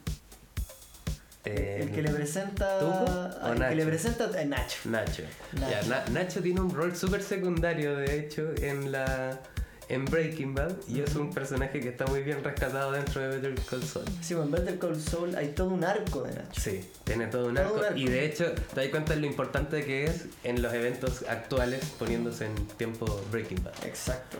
[1.45, 2.79] Eh, el que le presenta...
[2.79, 4.41] ¿Tuco o El que le presenta...
[4.41, 4.77] eh, Nacho.
[4.85, 5.23] Nacho.
[5.59, 5.69] Nacho.
[5.69, 9.41] Ya, Na- Nacho tiene un rol súper secundario, de hecho, en la
[9.89, 13.55] en Breaking Bad y es un personaje que está muy bien rescatado dentro de Better
[13.69, 14.05] Call Saul.
[14.21, 16.61] Sí, en Better Call Saul hay todo un arco de Nacho.
[16.61, 17.97] Sí, tiene todo un Todo arco un arco.
[17.97, 21.83] y de hecho te das cuenta de lo importante que es en los eventos actuales
[21.99, 23.73] poniéndose en tiempo Breaking Bad.
[23.85, 24.37] Exacto.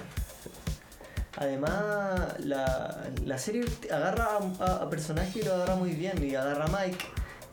[1.36, 6.24] Además, la, la serie agarra a, a- a personaje y lo agarra muy bien.
[6.24, 7.04] Y agarra a Mike.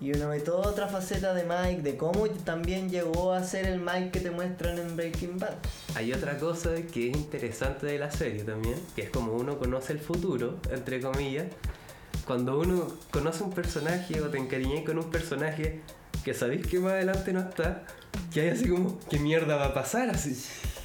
[0.01, 3.81] Y uno ve toda otra faceta de Mike, de cómo también llegó a ser el
[3.81, 5.57] Mike que te muestran en Breaking Bad.
[5.95, 9.93] Hay otra cosa que es interesante de la serie también, que es como uno conoce
[9.93, 11.47] el futuro, entre comillas.
[12.27, 15.83] Cuando uno conoce un personaje o te encariñáis con un personaje
[16.25, 17.85] que sabéis que más adelante no está,
[18.33, 20.09] que hay así como, ¿qué mierda va a pasar?
[20.09, 20.35] Así,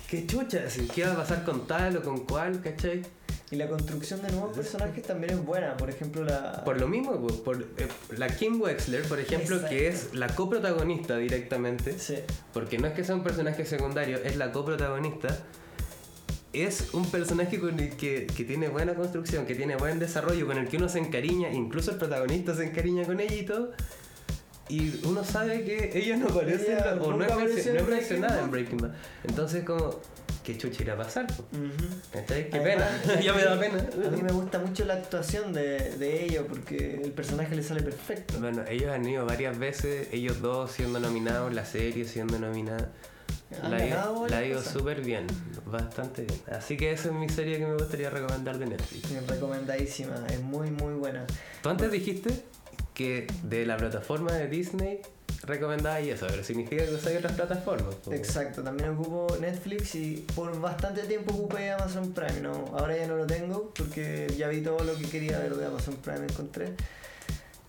[0.10, 0.64] ¿qué chucha?
[0.68, 2.62] Así, ¿Qué va a pasar con tal o con cual?
[2.62, 3.02] ¿Cachai?
[3.52, 5.78] Y la construcción de nuevos personajes también es buena.
[5.78, 6.64] Por ejemplo, la.
[6.64, 11.18] Por lo mismo, pues, por, eh, la Kim Wexler, por ejemplo, que es la coprotagonista
[11.18, 12.16] directamente, Sí.
[12.54, 15.38] porque no es que sea un personaje secundario, es la coprotagonista.
[16.54, 20.58] Es un personaje con el que, que tiene buena construcción, que tiene buen desarrollo, con
[20.58, 23.74] el que uno se encariña, incluso el protagonista se encariña con ella y todo.
[24.68, 27.46] Y uno sabe que ella no aparece en Ella la- o no es, no en
[27.56, 28.44] Breaking mencionada Bad.
[28.46, 28.92] en Breaking Bad.
[29.24, 30.00] Entonces, como,
[30.44, 31.26] ¿qué chucha irá a pasar?
[31.32, 31.88] Ujú.
[32.12, 32.50] ¿Cachai?
[32.50, 33.78] Qué Además, pena, ya me da pena.
[34.08, 37.84] A mí me gusta mucho la actuación de, de ellos porque el personaje le sale
[37.84, 38.40] perfecto.
[38.40, 42.92] Bueno, ellos han ido varias veces, ellos dos siendo nominados, la serie siendo nominada.
[43.62, 44.74] La cosas.
[44.74, 45.28] súper bien,
[45.68, 46.42] bastante bien.
[46.52, 49.12] Así que esa es mi serie que me gustaría recomendar de Netflix.
[49.28, 51.26] Recomendadísima, es muy muy buena.
[51.62, 52.44] Tú antes dijiste
[52.96, 55.02] que de la plataforma de Disney
[55.44, 57.96] recomendabas y eso, pero significa que usas otras plataformas.
[58.10, 62.66] Exacto, también ocupo Netflix y por bastante tiempo ocupé Amazon Prime, ¿no?
[62.74, 65.96] Ahora ya no lo tengo porque ya vi todo lo que quería ver de Amazon
[65.98, 66.74] Prime, encontré.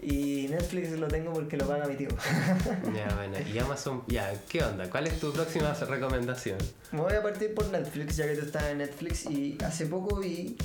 [0.01, 2.09] Y Netflix lo tengo porque lo paga mi tío.
[2.95, 4.89] Ya, bueno, y Amazon, ya, ¿qué onda?
[4.89, 6.59] ¿Cuál es tu próxima recomendación?
[6.93, 10.17] Me voy a partir por Netflix, ya que tú estás en Netflix y hace poco
[10.17, 10.57] vi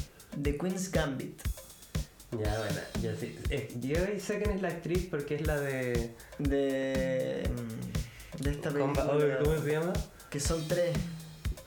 [0.41, 1.41] The Queen's Gambit.
[2.39, 3.37] Ya, bueno, yo sí.
[3.49, 6.11] eh, yo sé quién es la actriz porque es la de.
[6.39, 9.05] De, mm, de esta película.
[9.43, 9.93] ¿Cómo se llama?
[10.29, 10.95] Que son tres.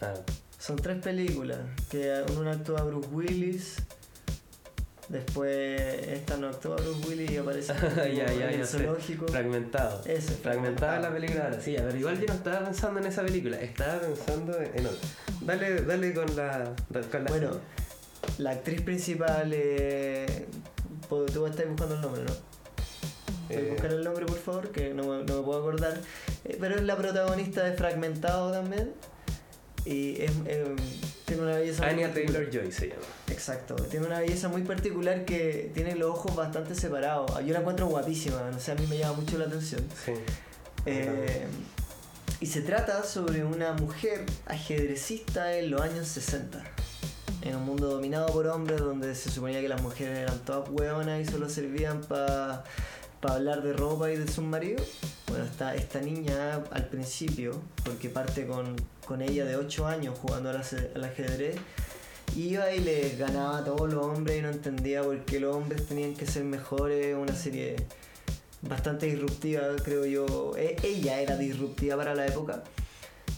[0.00, 0.14] Ah,
[0.59, 1.59] Son tres películas.
[1.90, 3.77] Que en una actúa Bruce Willis.
[5.09, 8.79] Después esta no actúa Bruce Willis y aparece ya, en ya, el ya sé.
[8.79, 9.29] zoológico.
[9.29, 10.03] Fragmentado.
[10.07, 11.61] Eso, Fragmentada la película ahora.
[11.61, 15.09] Sí, a ver, igual yo no estaba pensando en esa película, estaba pensando en otra.
[15.42, 16.74] Dale, dale con la.
[17.11, 17.50] Con la Bueno,
[18.38, 20.46] la actriz principal, eh,
[21.33, 22.33] tú estás buscando el nombre, ¿no?
[23.48, 24.70] ¿Puedes Eh, buscar el nombre, por favor?
[24.70, 26.00] Que no, me- no me puedo acordar.
[26.44, 28.92] Eh, pero es la protagonista de Fragmentado también.
[29.85, 30.74] Y es, eh,
[31.27, 32.14] tiene una belleza muy Anya.
[32.14, 33.03] Taylor Joy se llama.
[33.31, 37.31] Exacto, tiene una belleza muy particular que tiene los ojos bastante separados.
[37.44, 39.83] Yo la encuentro guapísima, no sé, a mí me llama mucho la atención.
[40.07, 40.12] Sí.
[40.87, 41.46] Eh,
[42.40, 46.64] y se trata sobre una mujer ajedrecista en los años 60.
[47.44, 51.20] En un mundo dominado por hombres donde se suponía que las mujeres eran todas hueonas
[51.20, 52.64] y solo servían para
[53.22, 54.88] hablar de ropa y de sus maridos.
[55.28, 58.76] Bueno, esta, esta niña al principio, porque parte con,
[59.07, 61.57] con ella de 8 años jugando al, ajedrez,
[62.37, 65.87] iba y le ganaba a todos los hombres y no entendía por qué los hombres
[65.87, 67.14] tenían que ser mejores.
[67.14, 67.76] Una serie
[68.62, 70.54] bastante disruptiva, creo yo.
[70.57, 72.64] E- ella era disruptiva para la época.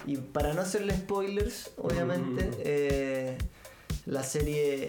[0.06, 2.56] Y para no hacerle spoilers, obviamente, Ujú.
[2.64, 3.38] eh,
[4.06, 4.88] la serie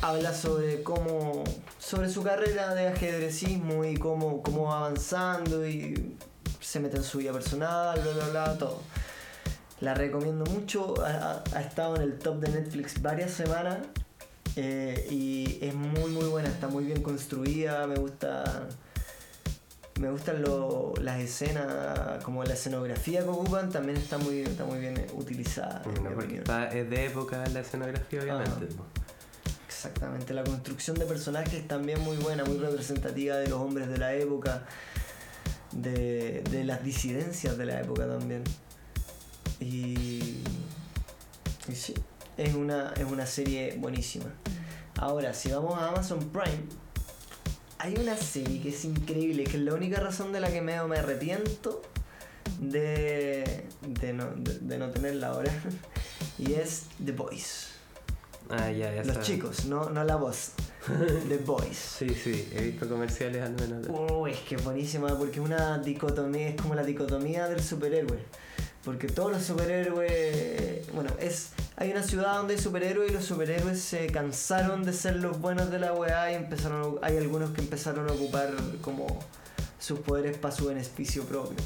[0.00, 1.44] habla sobre cómo.
[1.78, 6.16] sobre su carrera de ajedrecismo y cómo, cómo va avanzando y
[6.60, 8.80] se mete en su vida personal, bla bla bla, todo.
[9.80, 13.78] La recomiendo mucho, ha, estado en el top de Netflix varias semanas
[14.54, 18.68] eh, y es muy muy buena, está muy bien construida, me gusta
[20.00, 24.78] me gustan lo- las escenas, como la escenografía que ocupan, también está muy, está muy
[24.80, 25.82] bien utilizada.
[25.84, 26.38] en porque opinión.
[26.38, 28.50] está, es de época la escenografía, obviamente.
[28.66, 28.76] Ajá.
[28.76, 28.84] po.
[29.66, 34.14] Exactamente, la construcción de personajes también muy buena, muy representativa de los hombres de la
[34.14, 34.64] época,
[35.72, 38.44] de, de las disidencias de la época también.
[39.60, 40.42] Y,
[41.68, 41.94] y sí,
[42.36, 44.26] es una, es una serie buenísima.
[44.98, 46.62] Ahora, si vamos a Amazon Prime,
[47.82, 50.80] hay una serie que es increíble, que es la única razón de la que me,
[50.84, 51.82] me arrepiento
[52.60, 55.52] de, de, no, de, de no tenerla ahora,
[56.38, 57.70] y es The Boys.
[58.48, 60.52] Ah, ya, ya Los chicos, no, no la voz.
[61.28, 61.76] The Boys.
[61.98, 63.88] Sí, sí, he visto comerciales al menos.
[63.88, 68.18] Uy, es que es buenísima porque es una dicotomía, es como la dicotomía del superhéroe.
[68.84, 71.50] Porque todos los superhéroes, bueno, es
[71.82, 75.68] hay una ciudad donde hay superhéroes y los superhéroes se cansaron de ser los buenos
[75.68, 79.06] de la weá y empezaron, a- hay algunos que empezaron a ocupar como
[79.80, 81.56] sus poderes para su beneficio propio.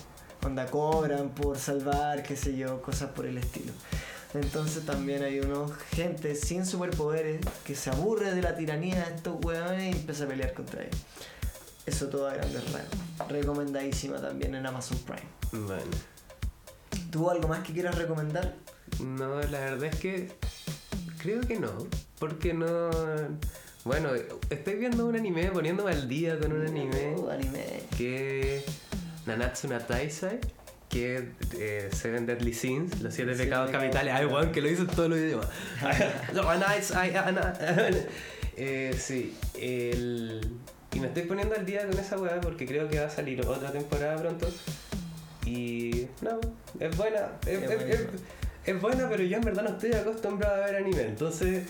[0.42, 3.72] Onda cobran por salvar, qué sé yo, cosas por el estilo.
[4.32, 9.36] Entonces también hay unos gente sin superpoderes que se aburre de la tiranía de estos
[9.44, 11.00] weones y empieza a pelear contra ellos.
[11.84, 13.28] Eso todo a grandes rasgos.
[13.28, 15.66] Recomendadísima también en Amazon Prime.
[15.66, 15.90] Bueno.
[17.10, 18.54] ¿Tú algo más que quieras recomendar?
[19.04, 20.28] No, la verdad es que
[21.18, 21.72] creo que no,
[22.18, 22.90] porque no...
[23.84, 24.10] Bueno,
[24.50, 27.82] estoy viendo un anime, poniéndome al día con un anime Uh, anime.
[27.96, 28.64] que
[29.26, 30.40] Nanatsu no Taizai,
[30.88, 34.12] que eh, Seven Deadly Sins, los siete pecados capitales.
[34.12, 35.48] Ay, weón, que lo hizo en todos los idiomas.
[38.58, 40.40] Eh, sí, el...
[40.94, 43.44] y me estoy poniendo al día con esa weá porque creo que va a salir
[43.46, 44.48] otra temporada pronto.
[45.44, 46.40] Y no,
[46.80, 48.10] es buena, es, Es es- buenísima.
[48.66, 51.64] Es- buena, pero yo en verdad no estoy acostumbrado a ver anime, entonces...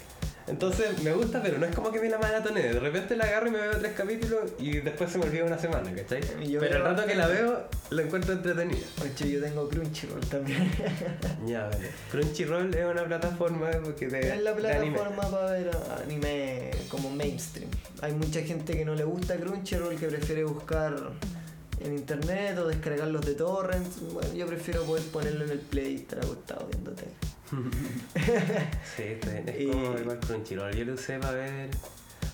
[0.49, 2.63] Entonces me gusta, pero no es como que me la maratoné.
[2.63, 5.59] De repente la agarro y me veo tres capítulos y después se me olvida una
[5.59, 6.21] semana, ¿cachai?
[6.49, 8.87] Yo pero el rato que la veo, la encuentro entretenida.
[9.03, 10.71] Oye, yo tengo Crunchyroll también.
[11.49, 11.91] Ya, vale.
[12.13, 15.71] Crunchyroll es una plataforma porque de, es la plataforma para ver
[16.05, 17.69] anime como mainstream.
[18.01, 20.95] Hay mucha gente que no le gusta Crunchyroll, que prefiere buscar
[21.81, 24.01] en internet o descargarlos de torrents.
[24.13, 27.13] Bueno, yo prefiero poder ponerlo en el play y estar acostado viendo tele.
[28.97, 29.49] Sí, está bien.
[29.49, 30.75] Es Y- como igual Crunchyroll.
[30.75, 31.71] Yo lo usé para ver.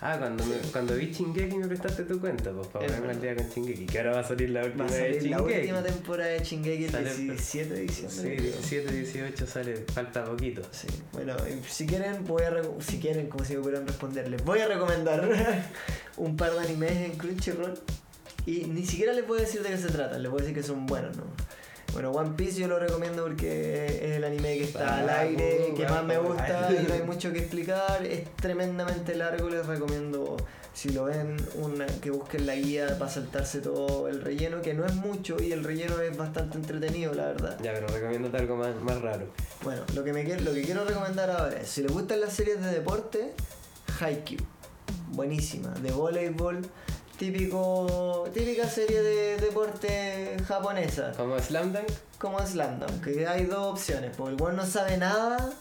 [0.04, 3.36] Ah, cuando, me, cuando vi Shingeki me prestaste tu cuenta, pues para ponerme al día
[3.36, 3.86] con Shingeki.
[3.86, 6.84] Que ahora va a salir la última Va a de la última temporada de Shingeki
[6.86, 8.16] el Sale- 17 de diciembre.
[8.16, 8.52] Sí, creo.
[8.52, 10.62] 17, 18 sale, falta poquito.
[10.72, 11.36] Sí, bueno,
[11.68, 15.28] si quieren, voy a si quieren, como si me pudieran responder, les voy a recomendar
[16.16, 17.74] un par de animes en Crunchyroll
[18.46, 20.86] y ni siquiera les a decir de qué se tratan, les a decir que son
[20.86, 21.24] buenos, ¿no?
[21.92, 25.74] Bueno, One Piece yo lo recomiendo porque es el anime que está al aire, uh,
[25.74, 30.36] que más me gusta y no hay mucho que explicar, es tremendamente largo, les recomiendo
[30.72, 34.86] si lo ven una, que busquen la guía para saltarse todo el relleno, que no
[34.86, 37.58] es mucho y el relleno es bastante entretenido, la verdad.
[37.62, 39.26] Ya, pero recomiendo algo más, más raro.
[39.62, 42.32] Bueno, lo que, me quiero, lo que quiero recomendar ahora es, si les gustan las
[42.32, 43.32] series de deporte,
[44.00, 44.40] Haikyuu.
[45.08, 46.62] Buenísima, de voleibol,
[47.18, 51.88] típico, típica serie de deporte japonesa, Como Slam Dunk.
[52.18, 55.52] como Slam Dunk, que hay dos opciones, porque el weón no sabe nada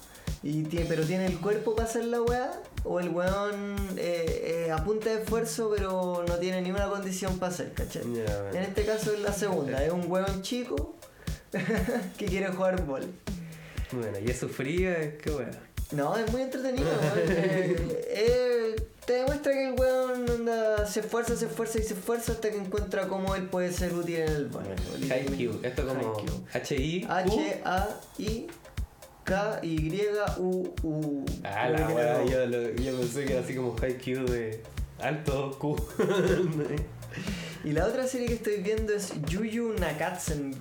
[0.43, 2.51] Y tiene, pero tiene el cuerpo para hacer la weá,
[2.83, 7.73] o el weón eh, eh, apunta de esfuerzo, pero no tiene ninguna condición para hacer,
[7.73, 8.03] ¿cachai?
[8.03, 8.49] Bueno.
[8.53, 10.95] En este caso es la segunda, es un weón chico
[12.17, 13.05] que quiere jugar bol.
[13.91, 15.51] Bueno, y es sufrida, qué bueno.
[15.91, 16.87] No, es muy entretenido,
[18.07, 18.75] eh,
[19.05, 22.57] te demuestra que el weón onda, se esfuerza, se esfuerza y se esfuerza hasta que
[22.57, 24.63] encuentra cómo él puede ser útil en el bol.
[25.09, 26.23] Haikyuu, esto como.
[26.53, 27.07] H-I.
[27.09, 28.45] H-A-I-K-Y-U-U.
[31.43, 34.61] Ah, la weá, yo, yo pensé que era así como Haikyuu de
[34.99, 35.75] alto Q.
[37.63, 40.55] Y la otra serie que estoy viendo es Yuyu Nakatsen.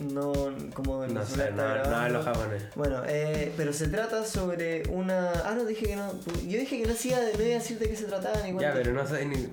[0.00, 0.32] No,
[0.74, 1.96] como no se sé, no, no grabando.
[1.96, 2.62] hablo japonés.
[2.76, 5.32] Bueno, eh, pero se trata sobre una.
[5.44, 6.12] Ah, no, dije que no.
[6.46, 8.54] Yo dije que no, hacía, no iba a decir de qué se trataba ni Ya,
[8.54, 8.72] cuánto.
[8.74, 9.48] pero no sé ni.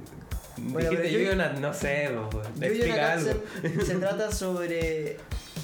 [0.58, 3.44] Bueno, dijiste pero yo, Yu- no, no sé, po, Yuyu explica algo.
[3.86, 5.18] Se trata sobre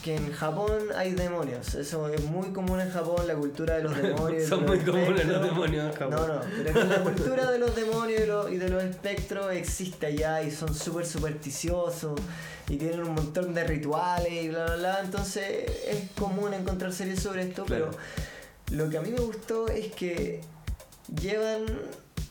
[0.03, 1.75] que en Japón hay demonios.
[1.75, 4.31] Eso es muy común en Japón, la cultura de los demonios.
[4.31, 6.09] y de Son los muy comunes los demonios en Japón.
[6.11, 8.83] No, no, pero es que la cultura de los demonios y, lo- y de los
[8.83, 12.19] espectros existe allá y son súper supersticiosos
[12.69, 14.99] y tienen un montón de rituales y bla, bla, bla.
[15.03, 17.91] Entonces es común encontrar series sobre esto, Claro.
[17.91, 20.41] pero lo que a mí me gustó es que
[21.21, 21.65] llevan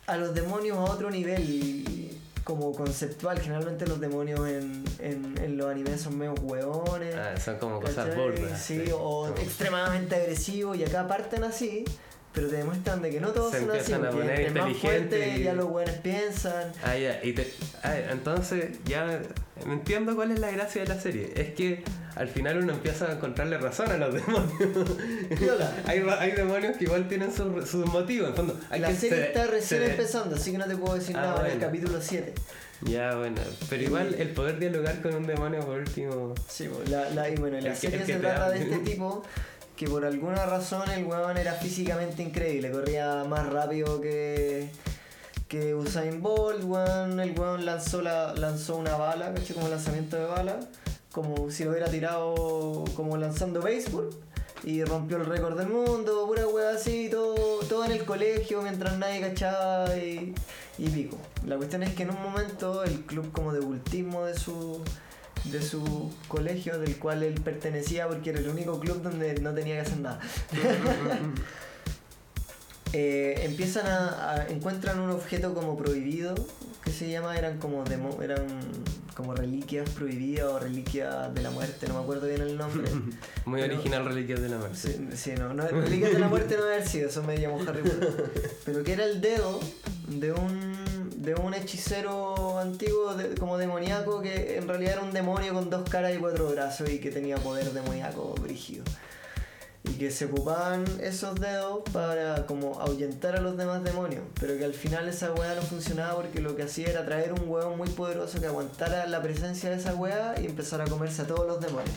[0.06, 2.09] a los demonios a otro nivel
[2.44, 3.38] como conceptual.
[3.40, 7.14] Generalmente los demonios en, en, en los animes son medio hueones.
[7.14, 8.60] Ah, son como cosas burdas.
[8.60, 11.84] Sí, o Como- extremadamente agresivos y acá parten así,
[12.32, 14.76] pero te demuestran de que no todos Se son así, empiezan a poner entre más
[14.76, 16.72] fuerte y- ya los buenos piensan.
[16.84, 17.52] Ah, ya, y te,
[17.82, 19.20] ah, entonces ya
[19.66, 21.32] entiendo cuál es la gracia de la serie.
[21.34, 21.82] Es que
[22.14, 24.50] al final uno empieza a encontrarle razón a los demonios.
[25.86, 28.28] Hay, hay demonios que igual tienen sus sus motivos.
[28.30, 30.76] En fondo, hay la que serie se- está recién se- empezando, así que no te
[30.76, 31.66] puedo decir Ah, nada en el bueno.
[31.66, 32.32] capítulo 7.
[32.82, 33.36] Ya, bueno.
[33.68, 36.34] Pero igual el poder dialogar con un demonio por último.
[36.48, 38.50] Sí, pues, la, la- y bueno, la El que- serie el que se trata da-
[38.50, 39.22] de este tipo
[39.80, 44.68] que por alguna razón el weón era físicamente increíble, corría más rápido que,
[45.48, 49.32] que Usain Bolt, el weón lanzó, la, lanzó una bala.
[49.54, 50.60] Como lanzamiento de bala,
[51.12, 54.10] como si lo hubiera tirado como lanzando béisbol.
[54.64, 58.98] Y rompió el récord del mundo, pura wea así, todo, todo en el colegio mientras
[58.98, 60.34] nadie cachaba y,
[60.76, 61.16] y pico.
[61.46, 64.82] La cuestión es que en un momento el club como de cultismo de su,
[65.44, 69.74] de su colegio, del cual él pertenecía porque era el único club donde no tenía
[69.76, 70.20] que hacer nada.
[72.92, 76.34] Eh, empiezan a, a- encuentran un objeto como prohibido
[76.82, 78.44] que se llama eran como demo- eran
[79.14, 82.90] como reliquias prohibidas o reliquias de la muerte no me acuerdo bien el nombre
[83.44, 84.76] Muy Pero- original Reliquias de la Muerte.
[84.76, 87.60] Sí, sí, no, no, Reliquias de la Muerte no debe haber sido, eso me llamó
[87.60, 88.32] Harry Potter.
[88.64, 89.60] Pero que era el dedo
[90.08, 90.74] de un,
[91.20, 95.88] de un hechicero antiguo, de- como demoníaco, que en realidad era un demonio con dos
[95.88, 98.84] caras y cuatro brazos y que tenía poder demoníaco brígido.
[99.84, 104.22] Y que se ocupaban esos dedos para como ahuyentar a los demás demonios.
[104.38, 107.48] Pero que al final esa weá no funcionaba porque lo que hacía era traer un
[107.48, 111.26] hueón muy poderoso que aguantara la presencia de esa weá y empezar a comerse a
[111.26, 111.94] todos los demonios.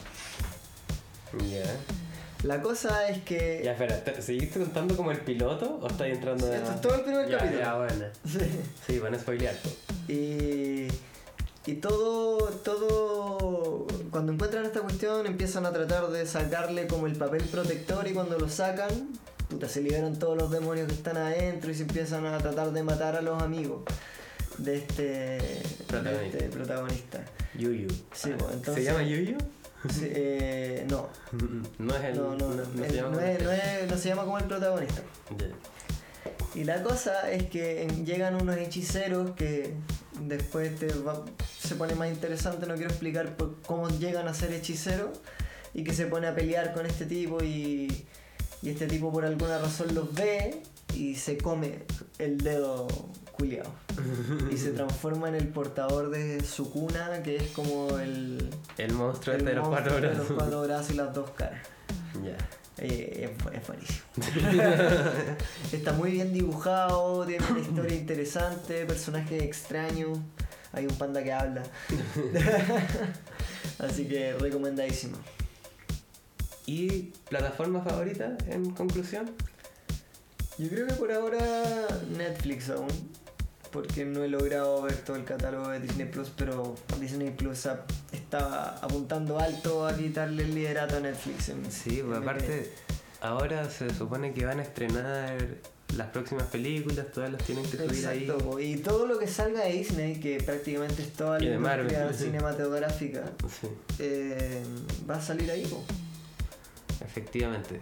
[2.43, 3.61] La cosa es que...
[3.63, 6.95] Ya, espera, ¿te- ¿seguiste contando como el piloto o estás entrando de Esto es todo
[6.95, 7.59] el primer ya, capítulo.
[7.61, 8.05] Ya, bueno.
[8.27, 8.39] Sí.
[8.85, 9.55] Sí, van a spoilear.
[9.55, 9.69] po.
[10.11, 10.87] Y,
[11.65, 17.43] y todo, todo, cuando encuentran esta cuestión empiezan a tratar de sacarle como el papel
[17.43, 18.89] protector y cuando lo sacan,
[19.49, 22.83] puta, se liberan todos los demonios que están adentro y se empiezan a tratar de
[22.83, 23.83] matar a los amigos
[24.57, 26.37] de este de Protagonista.
[26.37, 27.19] este protagonista.
[27.57, 27.87] Yuyu.
[28.13, 29.37] Sí, Ah, pues, entonces- ¿Se llama Yuyu?
[29.91, 31.09] Sí, eh, no,
[31.79, 32.15] No es el.
[32.17, 34.23] no, no, no, no se llama no como es- el- no es- no se llama
[34.23, 35.01] como el protagonista.
[36.55, 39.73] Y la cosa es que llegan unos hechiceros que
[40.21, 41.25] después te va-
[41.59, 45.19] se pone más interesante, no quiero explicar por cómo llegan a ser hechiceros
[45.73, 48.05] y que se pone a pelear con este tipo y,
[48.61, 50.61] y este tipo por alguna razón los ve
[50.93, 51.79] y se come
[52.19, 52.87] el dedo
[53.33, 53.65] culiao
[54.51, 59.35] y se transforma en el portador de su cuna que es como el, El monstruo
[59.35, 60.29] el este de los monstruo de brazos.
[60.29, 61.61] los cuatro brazos y las dos caras.
[62.23, 62.37] Ya.
[62.77, 64.01] Eh, es, es buenísimo.
[65.71, 70.17] Está muy bien dibujado, tiene una historia interesante, personajes extraños.
[70.71, 71.63] Hay un panda que habla.
[73.79, 75.17] Así que recomendadísimo.
[76.65, 79.29] ¿Y plataforma favorita en conclusión?
[80.57, 81.39] Yo creo que por ahora
[82.17, 82.87] Netflix aún.
[83.73, 87.89] Porque no he logrado ver todo el catálogo de Disney Plus, pero Disney Plus ap-
[88.11, 91.49] está apuntando alto a quitarle el liderato a Netflix.
[91.49, 92.71] en- Sí, pues en- aparte,
[93.21, 95.37] ahora se supone que van a estrenar
[95.97, 98.23] las próximas películas, todas las tienen que subir ahí.
[98.25, 98.59] Exacto, po.
[98.59, 103.23] y todo lo que salga de Disney, que prácticamente es toda la industria cinematográfica,
[103.59, 103.67] Sí,
[103.99, 104.63] eh,
[105.09, 105.65] va a salir ahí.
[105.65, 105.83] po.
[107.03, 107.81] efectivamente.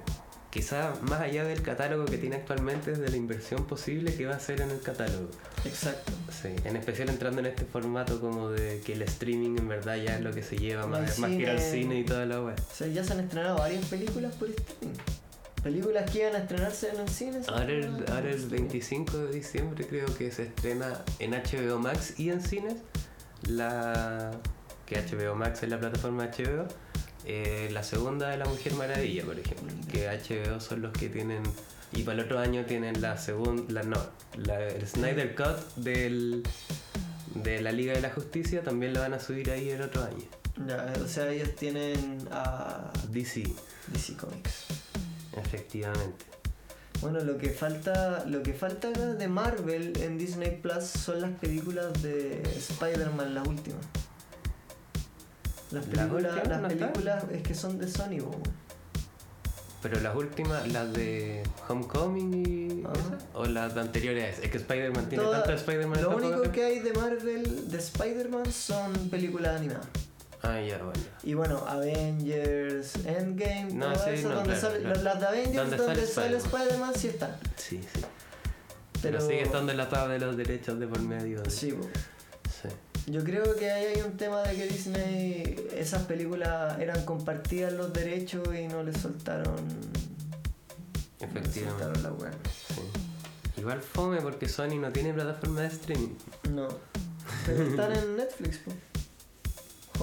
[0.52, 4.34] Quizá más allá del catálogo que tiene actualmente, es de la inversión posible que va
[4.34, 5.30] a hacer en el catálogo.
[5.66, 6.12] Exacto.
[6.30, 10.16] Sí, en especial entrando en este formato como de que el streaming en verdad ya
[10.16, 11.72] es lo que se lleva, No hay más, más que ir al cine.
[11.82, 12.56] cine y toda la web.
[12.60, 14.97] O sea, ya se han estrenado varias películas por streaming.
[15.64, 17.39] Películas que iban a estrenarse en el cine.
[17.47, 18.68] Ahora el, ahora el streaming.
[18.70, 22.76] 25 de diciembre creo que se estrena en HBO Max y en cines
[23.47, 24.32] la
[24.86, 26.68] que HBO Max es la plataforma HBO
[27.26, 31.44] eh, la segunda de la Mujer Maravilla por ejemplo que HBO son los que tienen
[31.94, 33.98] y para el otro año tienen la segunda la no
[34.38, 36.44] la, el Snyder Cut del
[37.36, 40.26] de la Liga de la Justicia también lo van a subir ahí el otro año
[40.68, 43.44] Ya, o sea, ellos tienen a DC
[43.88, 44.66] DC Comics.
[45.38, 46.26] efectivamente
[47.02, 52.02] Bueno, lo que falta, lo que falta de Marvel en Disney Plus son las películas
[52.02, 53.86] de Spider-Man, las últimas.
[55.72, 58.42] Las ¿Las películas, últimas las no películas es que son de Sony, weón.
[59.82, 65.10] Pero las últimas, las de Homecoming y esas, o las de anteriores, es que Spider-Man
[65.10, 69.58] tiene Toda- tanto Spider-Man en Lo único que hay de Marvel, de Spider-Man, son películas
[69.60, 69.88] animadas.
[70.44, 70.92] Ah, ya, bueno.
[71.24, 75.02] Y bueno, Avengers, Endgame, No, todas sí, esas no, donde claro, sale- claro.
[75.04, 76.46] las de Avengers, Donde donde, sale Spider-Man.
[76.62, 77.36] Spider-Man, sí están.
[77.56, 78.02] Sí, sí.
[79.02, 81.42] Pero, Pero, sigue estando enlatado de los derechos de por medio.
[81.42, 81.88] de- Sí, po.
[83.08, 87.91] Yo creo que ahí hay un tema de que Disney, esas películas eran compartidas los
[87.93, 89.56] derechos y no les soltaron.
[89.56, 89.74] no
[91.20, 91.84] les Efectivamente.
[91.84, 92.32] soltaron la
[92.74, 92.82] sí.
[93.58, 96.16] Igual fome porque Sony no tiene plataforma de streaming.
[96.52, 96.68] No.
[97.45, 98.72] Pero están en Netflix, po.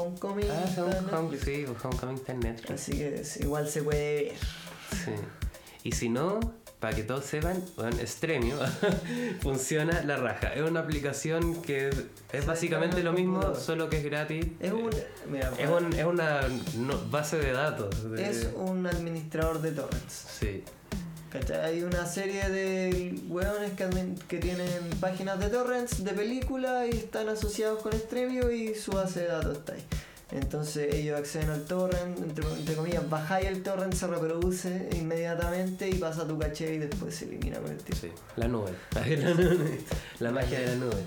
[0.03, 1.45] Homecoming Ah, está en Home, Netflix.
[1.45, 2.71] sí, pues Homecoming está en Netflix.
[2.81, 4.33] Así que igual se puede ver.
[5.05, 5.13] Sí.
[5.85, 6.39] Y si no,
[6.81, 8.57] para que todos sepan, bueno, Stremio
[9.43, 10.49] funciona la raja.
[10.55, 11.91] Es una aplicación que
[12.33, 14.47] es básicamente lo mismo, solo que es gratis.
[14.61, 14.93] Es un.
[14.93, 16.41] Eh, Mira, es, un- es una
[16.77, 18.11] no- base de datos.
[18.13, 20.27] de- es un administrador de torrents.
[20.39, 20.63] Sí,
[21.33, 21.59] ¿Cachai?
[21.61, 23.73] Hay una serie de hueones
[24.29, 24.69] que tienen
[24.99, 29.59] páginas de torrents de películas y están asociados con Stremio y su base de datos
[29.59, 29.85] está ahí.
[30.31, 35.95] Entonces ellos acceden al torrent, entre, entre comillas, bajáis el torrent, se reproduce inmediatamente y
[35.95, 38.07] pasa a tu caché y después se elimina con el tiempo.
[38.07, 38.13] sí.
[38.37, 38.73] La nube.
[38.95, 39.81] La, nube.
[40.21, 41.03] La magia de la nube.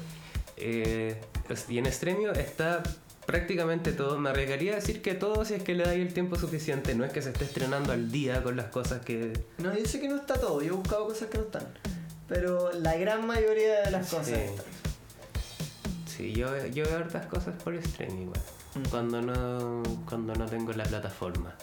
[0.57, 2.82] Eh, es- y en Stremio está
[3.28, 4.17] prácticamente todo.
[4.17, 6.95] Me arriesgaría a decir que todo si es que le dais el tiempo suficiente.
[6.95, 9.99] No es que se esté estrenando al día con las cosas que No, yo sé
[10.01, 11.67] que no está todo, yo he buscado cosas que no están.
[12.28, 14.15] Pero la gran mayoría de las Sí.
[14.15, 14.65] cosas están.
[16.18, 18.39] Sí, yo, yo veo hartas cosas por stream igual.
[18.76, 18.89] Mm.
[18.89, 21.53] Cuando no, cuando no tengo la plataforma.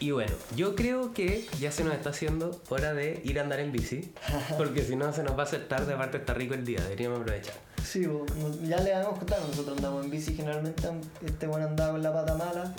[0.00, 3.60] Y bueno, yo creo que ya se nos está haciendo hora de ir a andar
[3.60, 4.12] en bici.
[4.58, 7.20] Porque si no se nos va a hacer tarde, aparte está rico el día, deberíamos
[7.20, 7.54] aprovechar.
[7.82, 8.24] Sí, bo,
[8.62, 10.82] ya le habíamos contado, nosotros andamos en bici generalmente,
[11.24, 12.74] este bueno andaba con la pata mala,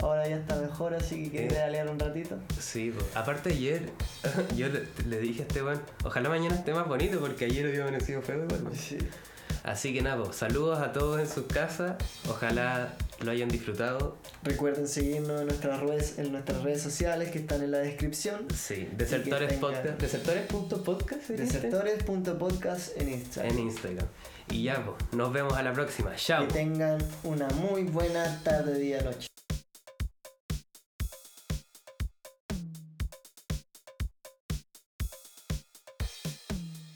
[0.00, 1.48] ahora ya está mejor, así que quiere Eh.
[1.50, 2.36] pedalear un ratito.
[2.58, 3.04] Sí, po.
[3.18, 3.90] aparte ayer
[4.56, 7.82] yo le, le dije a este weón, ojalá mañana esté más bonito porque ayer había
[7.82, 8.66] amanecido feo igual.
[8.74, 8.96] Sí.
[9.66, 11.96] Así que nada, po, saludos a todos en sus casas,
[12.28, 14.16] ojalá lo hayan disfrutado.
[14.44, 18.46] Recuerden seguirnos en nuestras redes, en nuestras redes sociales que están en la descripción.
[18.54, 20.00] Sí, Desertores Podcast.
[20.00, 21.28] Desertores.podcast.
[21.30, 23.52] Desertores.podcast en Instagram.
[23.52, 24.06] en Instagram.
[24.50, 26.14] Y ya, pues, nos vemos a la próxima.
[26.14, 26.46] Chao.
[26.46, 29.26] Que tengan una muy buena tarde, día, noche.